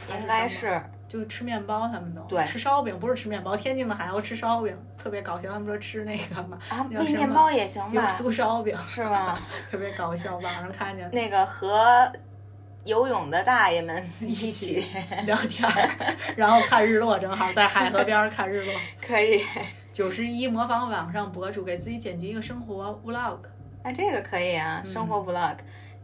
[0.09, 0.83] 应该是。
[1.09, 3.57] 就吃面包，他们都对吃烧饼，不是吃面包。
[3.57, 5.49] 天津的海鸥吃烧饼，特别搞笑。
[5.49, 8.05] 他们说吃那个嘛，啊，喂面包也行吧？
[8.09, 9.39] 酥烧饼是吗？
[9.71, 12.13] 特别搞笑，网上看见那个和
[12.83, 14.85] 游泳的大爷们一起
[15.27, 15.65] 聊天，
[16.37, 18.75] 然后看日落，正好在海河边看日落。
[19.01, 19.45] 可以。
[19.93, 23.39] 九十一，模仿网上博主，给自己剪辑一个生活 vlog。
[23.85, 25.57] 啊，这个可以啊，生活 vlog。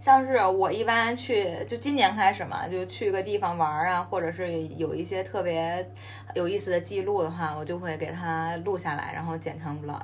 [0.03, 5.89] 像是我一般去，就今年开始嘛，就去个地方玩啊，或者是有一些特别
[6.35, 10.03] 有意思的记录的话，我就会给它录下来，然后剪成 vlog。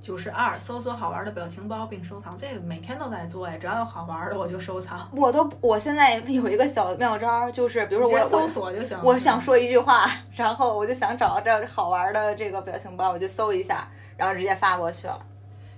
[0.00, 5.10] 九十二，搜索好玩的表情包并收藏，这个每天都在做呀，只要有好玩的我就收藏。
[5.12, 15.20] 我都，我现在有一个小妙招，就是比如说我搜索就行，我想说一句话，然后我就想找这好玩的这个表情包，我就搜一下，然后直接发过去了。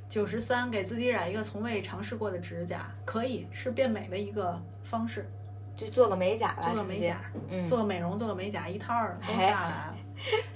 [0.08, 5.28] 九十三，给自己染一个从未尝试过的指甲，可以是变美的一个方式，
[5.76, 8.94] 就做个美甲吧，做个美甲，嗯，做个美容，做个美甲，一套
[9.26, 9.94] 都下来了。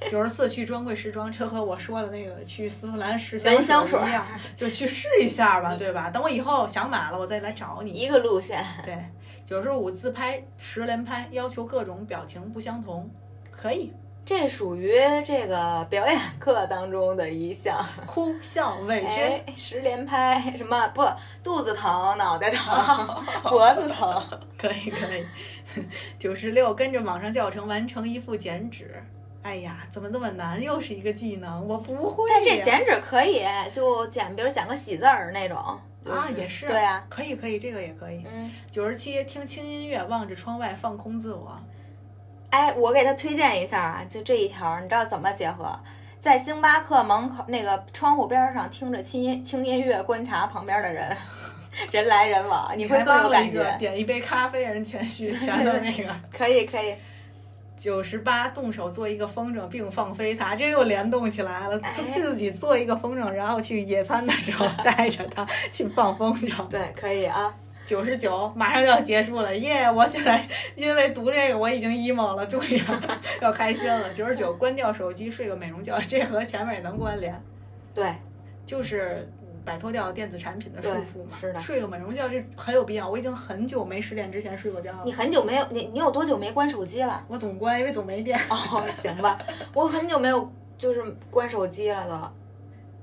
[0.08, 4.24] 九十四，去专柜试妆，这和我说的那个去丝芙兰试香水一样，
[4.54, 6.08] 就去试一下吧，对吧？
[6.08, 7.90] 等我以后想买了，我再来找你。
[7.90, 8.64] 一个路线。
[8.84, 8.96] 对，
[9.44, 13.10] 九十五，自拍十连拍，要求各种表情不相同，
[13.50, 13.92] 可以。
[14.28, 14.92] 这属于
[15.24, 21.02] 这个表演课当中的一项，哭笑委屈十连拍，什么不
[21.42, 24.22] 肚子疼、脑袋疼、 脖子疼，
[24.58, 25.24] 可以可以。
[26.18, 29.02] 九十六，跟着网上教程完成一副剪纸。
[29.40, 30.62] 哎呀，怎么这么难？
[30.62, 32.28] 又是一个技能，我不会。
[32.28, 36.66] 但这剪纸可以，就剪，比如剪个喜字儿那种啊，也是。
[36.66, 38.22] 对呀，可以可以，这个也可以。
[38.30, 38.50] 嗯。
[38.70, 41.58] 九十七，听轻音乐，望着窗外，放空自我。
[42.50, 45.78] 哎，我给他推荐一下啊，就这一条，你知道怎么结合？
[46.20, 51.16] 在星巴克门口那个窗户边上听着轻音轻音乐，观察旁边的人，
[51.92, 53.76] 人来人往，你会更有感觉。
[53.78, 56.16] 点一杯咖啡，人谦虚，全都那个。
[56.36, 56.94] 可以可以。
[57.76, 61.78] 九十八，动手做一个风筝并放飞它，这又联动起来了。
[61.96, 66.66] 就自己做一个风筝，然后去野餐的时候 带着它去放风筝。
[66.66, 67.54] 对，可以啊。
[67.88, 69.90] 九十九，马上就要结束了，耶！
[69.90, 72.78] 我现在因为读这个，我已经 emo 了，终于
[73.40, 74.12] 要开心了。
[74.12, 77.42] 九十九，关掉手机，睡个美容觉，这和前面也能关联。
[77.94, 78.12] 对，
[78.66, 79.26] 就是
[79.64, 81.38] 摆脱掉电子产品的束缚嘛。
[81.40, 81.58] 是的。
[81.58, 83.08] 睡个美容觉这很有必要。
[83.08, 85.00] 我已经很久没十点之前睡过觉了。
[85.06, 87.24] 你很久没有你你有多久没关手机了？
[87.26, 88.38] 我总关，因为总没电。
[88.50, 89.38] 哦，行吧，
[89.72, 92.30] 我很久没有就是关手机了都。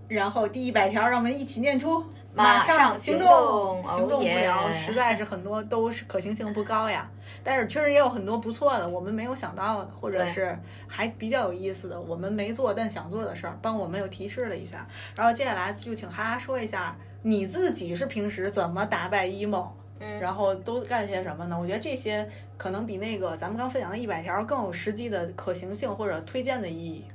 [0.07, 2.05] 然后第一百条，让我们一起念出。
[2.35, 7.09] 马上行动，行动不了，实在是很多都是可行性不高呀。
[7.43, 10.57] 但是确实也有很多不错的，我们没有想到的，或者是
[10.87, 14.85] 还比较有意思的，我们没做但想做的事儿，帮我们又提示了一下。
[15.15, 19.67] 然后接下来就请哈哈说一下你自己是平时怎么打败 emo，
[19.99, 21.57] 嗯，然后都干些什么呢？
[21.57, 22.27] 我觉得这些
[22.57, 27.05] 可能比那个咱们刚分享的一百条更有实际的可行性或者推荐的意义。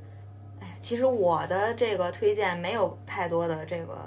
[0.60, 3.98] 哎，其实我的这个推荐没有太多的这个。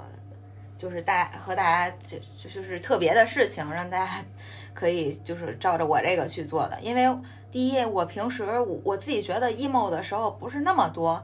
[0.84, 4.22] 就是大和大家就就是特别的事情，让大家
[4.74, 6.78] 可以就是照着我这个去做的。
[6.82, 7.08] 因为
[7.50, 11.22] 第一，我平时我我自己觉得 emo 的时候不是那么多，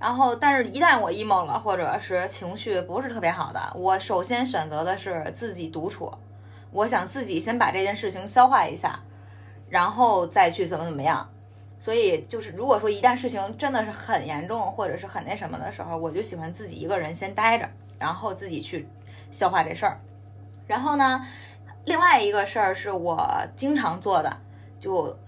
[0.00, 6.10] 然后但是一旦我 emo 了，或者是情绪不是特别好的，我首先选择的是自己独处，
[6.70, 8.98] 我想自己先把这件事情消化一下，
[9.68, 11.28] 然后再去怎么怎么样。
[11.78, 17.68] 所以就是如果说一旦事情真的是很严重或者是很那什么的时候，我就喜欢自己一个人先待着，
[17.98, 18.88] 然后自己去。
[19.32, 19.98] 消化这事儿，
[20.68, 21.26] 然后呢，
[21.86, 24.30] 另外一个事儿是我经常做的，
[24.78, 25.18] 就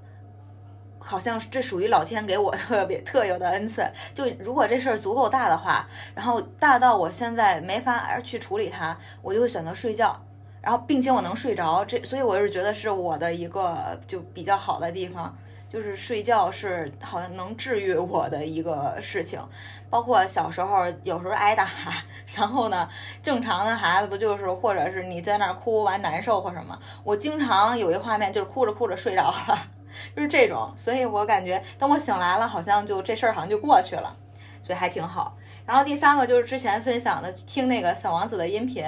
[1.01, 3.85] 好像这属于老天给我特别特有的恩赐。
[4.14, 10.14] 就如果这事儿足够大的话，然后大到我现在没法去处理它，我就会选择睡觉，
[10.60, 11.85] 然后并且我能睡着。
[11.85, 15.36] 这所以我是觉得是我的一个就比较好的地方。
[15.66, 19.40] 就是睡觉是好像能治愈我的一个事情。
[19.90, 21.68] 包括小时候有时候挨打，
[22.36, 22.89] 然后呢，
[23.23, 29.59] 正常的孩子不就是或者是你在那儿哭完难受或什么，我经常有一画面就是哭着哭着睡着了，
[30.16, 30.73] 就是这种。
[30.77, 34.16] 所以我感觉等我醒来了，好像就这事儿好像就过去了，
[34.62, 35.36] 所以还挺好。
[35.65, 38.85] 然后第三个就是之前分享的听那个小王子的音频。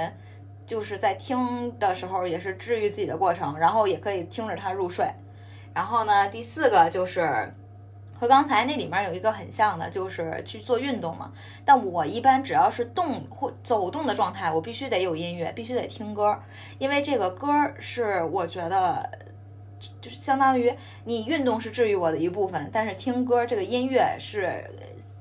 [0.66, 5.06] 就是在听的时候也是治愈自己的过程，然后也可以听着他入睡。
[5.73, 7.55] 然后呢，第四个就是
[8.18, 11.30] 和刚才那里面有一个很像的，就是去做运动嘛。
[11.64, 16.38] 但我一般只要是动或走动的状态，我必须得有音乐，必须得听歌，
[16.78, 19.10] 因为这个歌是我觉得
[20.01, 20.74] 就是相当于
[21.05, 24.64] 你运动是治愈我的一部分，但是听歌这个音乐是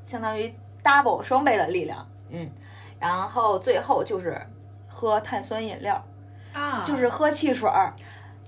[0.03, 0.53] 相当于
[0.83, 2.07] double 双倍的力量。
[2.29, 2.49] 嗯，
[2.99, 4.39] 然后最后就是。
[4.87, 6.01] 喝碳酸饮料，
[6.53, 7.93] 啊，就是喝汽水儿，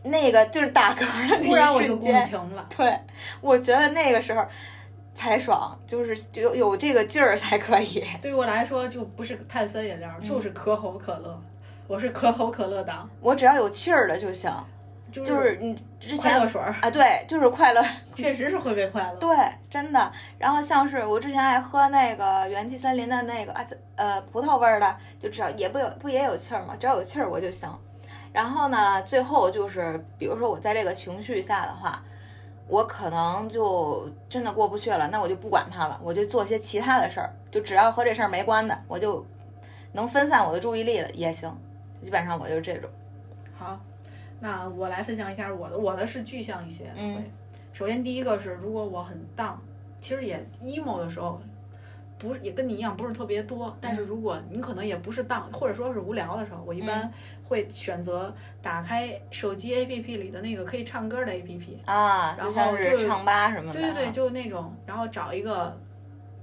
[0.08, 2.30] 那个就是打嗝的那一 瞬间，
[2.76, 3.00] 对，
[3.42, 4.46] 我觉得那个时候
[5.14, 8.04] 才爽，就是有有这个劲儿才可以。
[8.22, 11.40] 对我来说，就不是碳酸饮料，就是可口可乐，
[11.88, 14.52] 我是可口可乐党，我只要有气儿的就行。
[15.10, 17.82] 就是你之前快乐水啊，对，就是快乐，
[18.14, 19.16] 确实是会被快乐。
[19.16, 19.36] 对，
[19.70, 20.12] 真的。
[20.38, 23.66] 然后像是我之前爱喝那个元气森林的那个啊，
[23.96, 26.76] 呃，葡萄味儿的，就只要也不有不也有气儿吗？
[26.78, 27.70] 只要有气儿我就行。
[28.34, 32.04] 然后呢，最后就是，比如说我在这个情绪下的话，
[32.68, 39.26] 我可能就真的过不去了，那我就不管它了，我就做些其他的事儿，就只要和这事儿没关的，我就
[39.94, 41.50] 能分散我的注意力的也行。
[42.02, 42.90] 基本上我就是这种。
[43.58, 43.80] 好。
[44.40, 46.92] 那我来分享一下我的，我的是具象一些。
[46.96, 47.26] 嗯，
[47.74, 49.56] 首先第一个是，如果我很 down，
[50.00, 51.42] 其实也 emo 的时候，
[52.18, 53.76] 不是也跟你一样，不是特别多。
[53.80, 57.12] 但是如果你可能也不是 down，或者说是无聊的时候，我一般
[57.48, 63.80] 会选择打开手机 APP 里的那个可以唱歌的 APP 啊，然后就唱吧什么的。
[63.80, 65.78] 对对对，就那种，然后找一个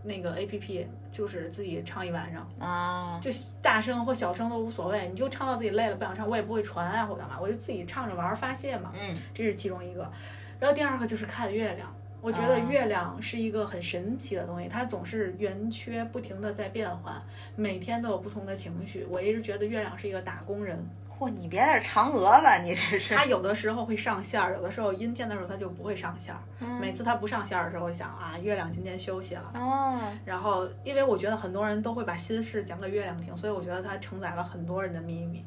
[0.03, 0.87] 那个 APP。
[1.15, 3.31] 就是自己唱一晚上啊，就
[3.63, 8.91] 大声或小声都无所谓，你就唱到自己累了不想唱，我也不会传啊或干嘛，我就自己唱着玩发泄嘛。
[8.93, 10.11] 嗯，这是其中一个。
[10.59, 11.95] 然后第二个就是看月亮，
[12.25, 17.23] 我觉得月亮是一个很神奇的东西，它总是圆缺不停的在变换，
[17.55, 19.07] 每天都有不同的情绪。
[19.11, 20.83] 我一直觉得月亮是一个打工人。
[21.19, 23.15] 嚯，你别在这嫦娥吧，你这是。
[23.15, 26.41] 它有的时候会上线儿，有的时候阴天的时候它就不会上线儿。
[26.81, 29.53] 每次它不上线儿的时候，我想啊，月亮今天休息了。
[29.53, 30.01] 哦。
[30.25, 35.45] 然后，因为我觉得很多人都会把心事讲给月亮听，所以我觉得它承载了很多人的秘密。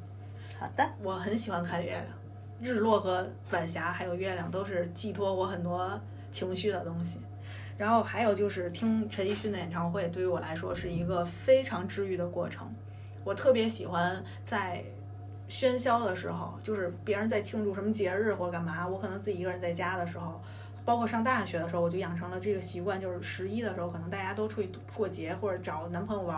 [0.59, 0.87] 好的。
[1.01, 2.05] 我很喜欢看月亮，
[2.61, 5.99] 日落和晚霞还有月亮都是寄托我很多
[6.37, 7.19] 情绪的东西。
[7.77, 12.71] 然后还有就是听陈奕迅的演唱会，对于我来说是一个非常治愈的过程。
[13.23, 14.83] 我特别喜欢在。
[15.49, 20.41] 喧嚣的时候，就是别人在庆祝什么节日或干嘛，我可能自己一个人在家的时候，
[20.83, 26.37] 包括上大学的时候，我就养成了这个习惯，就是十一的时候，可能大家都出去过节或者找男朋友玩，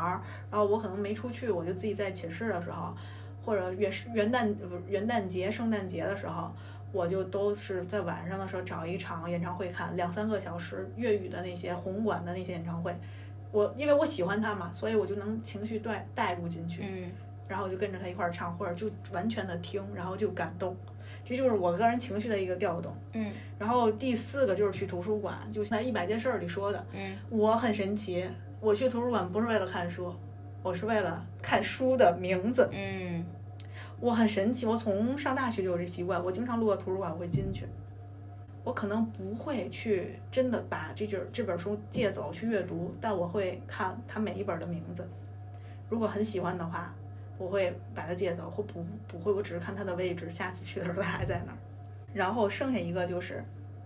[0.52, 2.96] 然后我可能没出去，我就自己在寝室的时候，
[3.44, 6.54] 或者元元旦不元旦节、圣诞节的时候，
[6.91, 12.95] 我就都是在晚上的时候找一场演唱会看，两三个小时粤语的那些红馆的那些演唱会，
[13.52, 16.84] 我因为我喜欢他嘛，所以我就能情绪带带入进去。
[16.84, 17.11] 嗯。
[17.48, 20.78] 然后我就跟着他一块儿唱，或者就完全的听，然后就感动，
[21.24, 22.95] 这就是我个人情绪的一个调动。
[23.14, 23.34] 嗯。
[23.57, 26.86] 然后第四个就是去图书馆，就在一百件事儿里说的。
[26.94, 27.18] 嗯。
[27.32, 28.24] 我很神奇，
[28.60, 30.14] 我去图书馆不是为了看书，
[30.61, 32.70] 我是为了看书的名字。
[32.72, 33.26] 嗯。
[34.00, 37.68] 我很神奇，我从上大学就有这习惯，我经常路过图书馆我会进去。
[38.64, 45.08] 我可能不会去真的把这卷这本书借走去阅读，但我会看它每一本的名字。
[45.90, 46.94] 如果很喜欢的话。
[47.42, 51.58] 我会把它借走，或不不会，我只是看它的位置，下次去的时候它还在那儿。
[52.14, 53.42] 然后剩下一个就是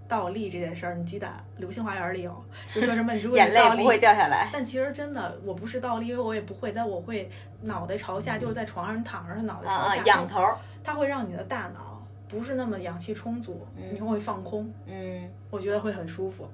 [0.07, 1.27] 倒立这件事儿，你记得
[1.57, 4.49] 《流星花园》里有，就说什么你如果眼泪不会掉下来。
[4.53, 7.30] 但其实真的，我不是倒立，因为我也不会，但我会
[7.61, 10.39] 脑袋朝下，就是在床上躺着，脑袋朝下仰头，
[10.84, 16.47] 它会让你的大脑不是那么氧气充足，你会放空，嗯，我觉得会很舒服。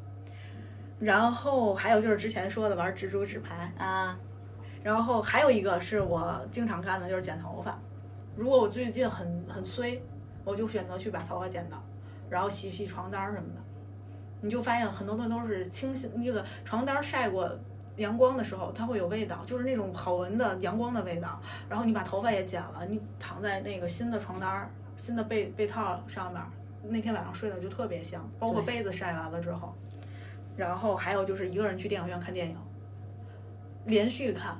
[0.99, 4.17] 然后还有就是之前说的玩蜘蛛纸牌啊。
[4.81, 7.77] 然后还有一个是我经常干的，就是剪头发。
[8.35, 10.01] 如果我最近很很衰，
[10.45, 11.83] 我就选择去把头发剪到，
[12.29, 13.61] 然后洗洗床单什么的。
[14.41, 17.51] 你就发现很多东西都是清新，那个床单晒过
[17.97, 21.41] 阳光的时候，它会有味道，就是那种好闻的阳光的味道。
[21.67, 26.41] 然后你把头发也剪了，你躺在那个新的床单、新的被被套上面，
[26.83, 28.25] 那天晚上睡的就特别香。
[28.39, 29.73] 包括被子晒完了之后，
[30.55, 32.57] 然后还有就是一个人去电影院看电影，
[33.85, 34.57] 连续看。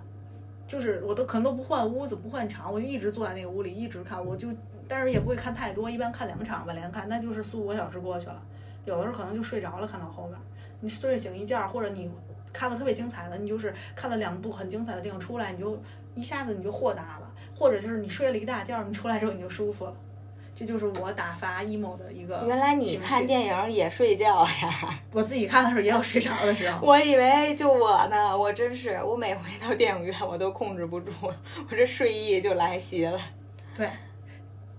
[0.67, 4.49] 就是我都可能都不换屋子不换场，我就一直坐在那个屋里一直看，我就
[4.89, 8.41] 但是也不会看太多，一般看两场吧连看，那就是四五个小时过去了，
[8.83, 10.35] 有的时候可能就睡着了，看到后面，
[10.81, 12.11] 你睡醒一觉，或者你
[12.51, 15.79] 看了特别精彩的，你就是看了两部很精彩的电影出来，你就
[16.15, 19.93] 一下子你就豁达了，或者就是你睡了一大觉，你出来之后你就舒服了。
[20.55, 22.43] 这就是我打发 emo 的一个。
[22.45, 24.99] 原来你看电影也睡觉呀？
[25.13, 26.85] 我自己看的时候也有睡着的时候。
[26.85, 31.33] 我以为就我呢，我真是我每回到电影院我都控制不住，我
[31.69, 33.17] 这睡意就来袭了。
[33.77, 33.89] 对，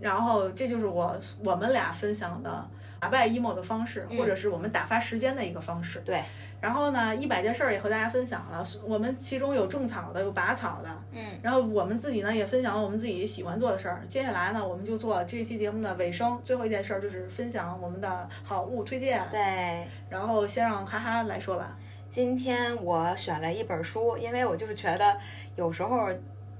[0.00, 2.68] 然后这就是我我们俩分享的
[2.98, 6.00] 打败 emo 的方式，或者是我们打发时间的一个方式。
[6.00, 6.22] 对。
[6.60, 8.62] 然后呢，一百件事儿也和大家分享了。
[8.84, 11.02] 我们其中有种草的，有拔草的。
[11.12, 11.38] 嗯。
[11.42, 14.02] 然后我们自己呢也分享了我们自己喜欢做的事儿。
[14.06, 19.22] 接下来呢，我们就做这期节目的尾声，最后一件事儿就是分享我们的好物推荐。
[19.30, 19.86] 对。
[20.10, 21.76] 然后先让哈哈来说吧。
[22.10, 25.16] 今天我选了一本书，因为我就觉得
[25.56, 26.10] 有时候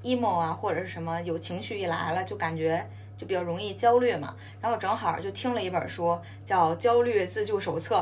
[0.03, 2.89] emo 啊或者是什么有情绪一来了，就感觉
[3.21, 4.35] 就比较容易焦虑嘛。
[4.63, 7.97] 然后正好就听了一本书，叫《焦虑自救手册》。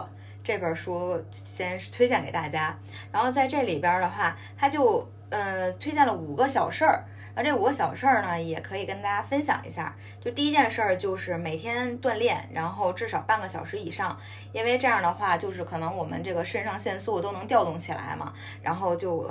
[0.45, 2.79] 这本书先推荐给大家，
[3.11, 7.05] 然后在这里边的话，他就呃推荐了五个小事儿，
[7.35, 9.95] 然后这五个小事儿呢也可以跟大家分享一下。
[10.25, 14.17] 就第一件事儿就是每天锻炼，然后至少半个小时以上，
[14.53, 18.33] 因为这样的话就是可能我们这个肾上腺素都能调动起来嘛，
[18.63, 19.29] 然后就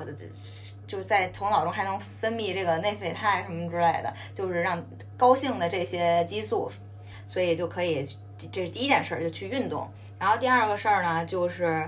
[0.87, 4.81] 就是在头脑中还能分泌这个内啡肽什么之类的，就是让
[5.17, 6.71] 高兴的这些激素，
[7.27, 8.07] 所以就可以
[8.51, 9.87] 这是第一件事儿，就去运动。
[10.17, 11.87] 然后第二个事儿呢，就是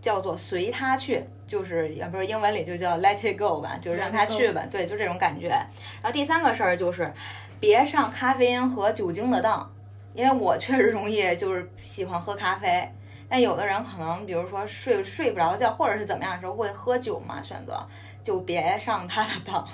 [0.00, 5.48] 叫做随他去，就是也不是英文里就叫 let it go 吧，就是让他去吧，对，就这种感觉。
[5.48, 7.12] 然后第三个事儿就是
[7.60, 9.70] 别上咖啡因和酒精的当，
[10.14, 12.90] 因为我确实容易就是喜欢喝咖啡，
[13.28, 17.86] 但有的人可能比如说睡睡不着觉或者是怎么样的时候会喝酒嘛，选择
[18.28, 19.66] 就别上他的当，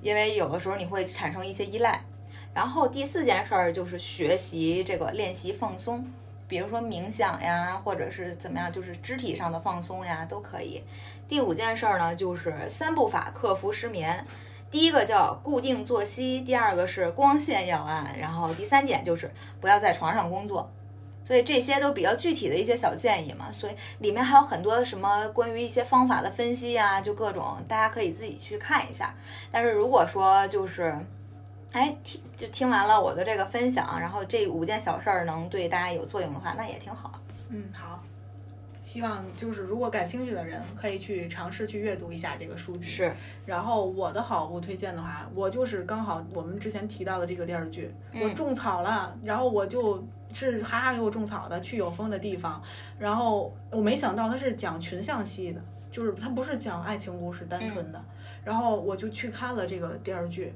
[0.00, 2.00] 因为有的时候你会产生一些依赖。
[2.54, 6.06] 然后第四件事儿就是学习这个练习放松。
[6.46, 10.80] 比如说冥想呀，或者是怎么样，就是肢体上的放松呀，都可以。
[11.26, 14.24] 第五件事儿呢，就是三步法克服失眠。
[14.70, 19.28] 第一个叫固定作息，第二个是光线要暗，然后第三点就是
[19.60, 20.70] 不要在床上工作。
[21.30, 23.52] 所以这些都比较具体的一些小建议嘛。
[23.52, 29.14] 所以里面还有很多什么关于一些方法的分析呀，就各种大家可以自己去看一下。
[29.52, 30.98] 但是如果说就是。
[31.72, 37.12] 哎，听就听完了我的这个分享，然后这五件小事儿能对大家有作用的话，那也挺好。
[37.48, 38.02] 嗯，好，
[38.82, 42.86] 希望就是如果感兴趣的人可以去尝试去阅读一下这个书籍。
[42.86, 43.14] 是。
[43.46, 52.62] 然后我的好物推荐的话，我就是刚好我们之前提到的这个电视剧，我种草了，然后我就是哈哈给我种草的，去有风的地方。
[52.98, 58.04] 然后我没想到他是讲群像戏的，就是他不是讲爱情故事单纯的。
[58.44, 60.54] 然后我就去看了这个电视剧。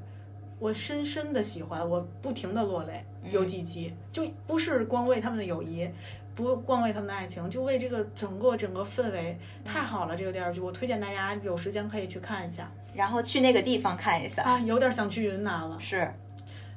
[0.60, 5.90] 我深深的喜欢，我不停的落泪，有几集就不是光为他们的友谊，
[6.34, 10.16] 不光为他们的爱情，就为这个整个整个氛围太好了。
[10.16, 15.76] 这个电视剧我推荐大家有时间可以去看一下，然后去那个地方看一下啊，有点想去云南了。
[15.80, 16.10] 是，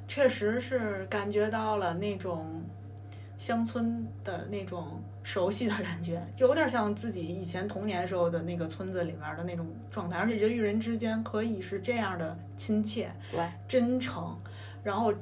[0.08, 2.60] 确实是感觉到了那种
[3.38, 5.02] 乡村的那种。
[5.24, 13.12] 熟悉的感觉，就有点像自己以前童年时候的那个村子里面的那种状态，而且人与人之间可以是这样的亲切、
[13.68, 14.34] 真诚，
[14.82, 15.12] 然后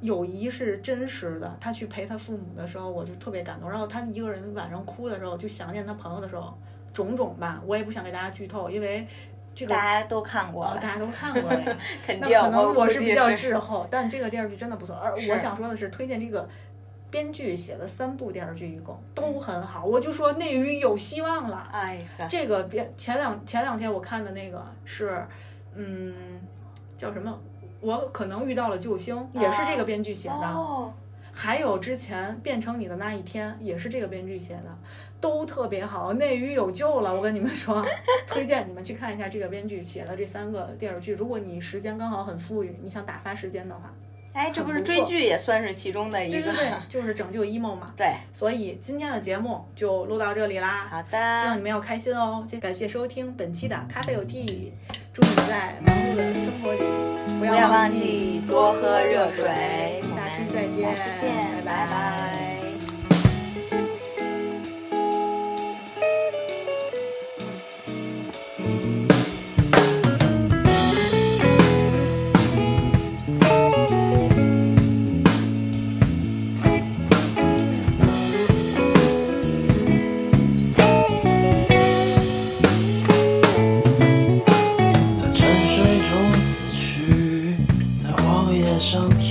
[0.00, 1.56] 友谊是真实的。
[1.60, 3.70] 他去陪他父母的时候，我就特别感动。
[3.70, 6.58] 然后他一个人晚上哭的时候，就想念他朋友的时候，
[6.92, 9.06] 种种吧，我也不想给大家剧透，因为
[9.54, 11.76] 这个大家都看过，大家都看过呀。
[12.04, 14.96] 肯定，可能我是比较滞后，但这个电视剧真的不错。
[14.96, 16.48] 而我想说的是，推荐这个。
[17.12, 21.68] 编剧写了三部电视剧，一共都很好，我就说内娱有希望了。
[21.70, 25.24] 哎这个编前两前两天我看的那个是，
[25.74, 26.40] 嗯，
[26.96, 27.38] 叫什么？
[27.82, 30.34] 我可能遇到了救星，也是这个编剧写的。
[30.34, 30.94] 哦。
[31.34, 34.78] 还有之前变成你的那一天，也是这个编剧写的，
[35.20, 37.14] 都特别好，内娱有救了。
[37.14, 37.84] 我跟你们说，
[38.26, 41.12] 推荐你们去看一下这个编剧写的这三个电视剧。
[41.14, 43.92] 如果你时间刚好很富裕，你想打发时间的话。
[44.32, 47.92] 哎，这不是追剧也算是其中的一个，对对对，就是拯救 emo 嘛。
[47.96, 50.86] 对，所以今天的节目就录到这里啦。
[50.90, 52.46] 好的，希望你们要开心哦。
[52.60, 54.72] 感谢收听本期的咖啡有 tea，
[55.12, 60.02] 祝你在忙碌的生活里不要忘记多喝热水。
[60.14, 62.31] 下期再见，下期见，拜拜。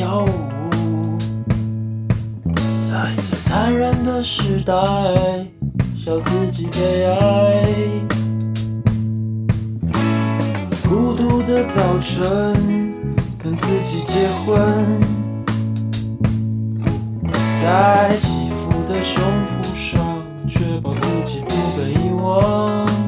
[0.01, 1.15] 跳舞
[2.81, 4.73] 在这残忍的时代
[5.95, 7.63] 笑自己悲哀
[10.89, 12.51] 孤独的早晨
[13.37, 14.99] 跟自己结婚
[17.61, 23.00] 在起伏的胸脯上确保自己不被遗忘。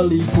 [0.00, 0.39] ali.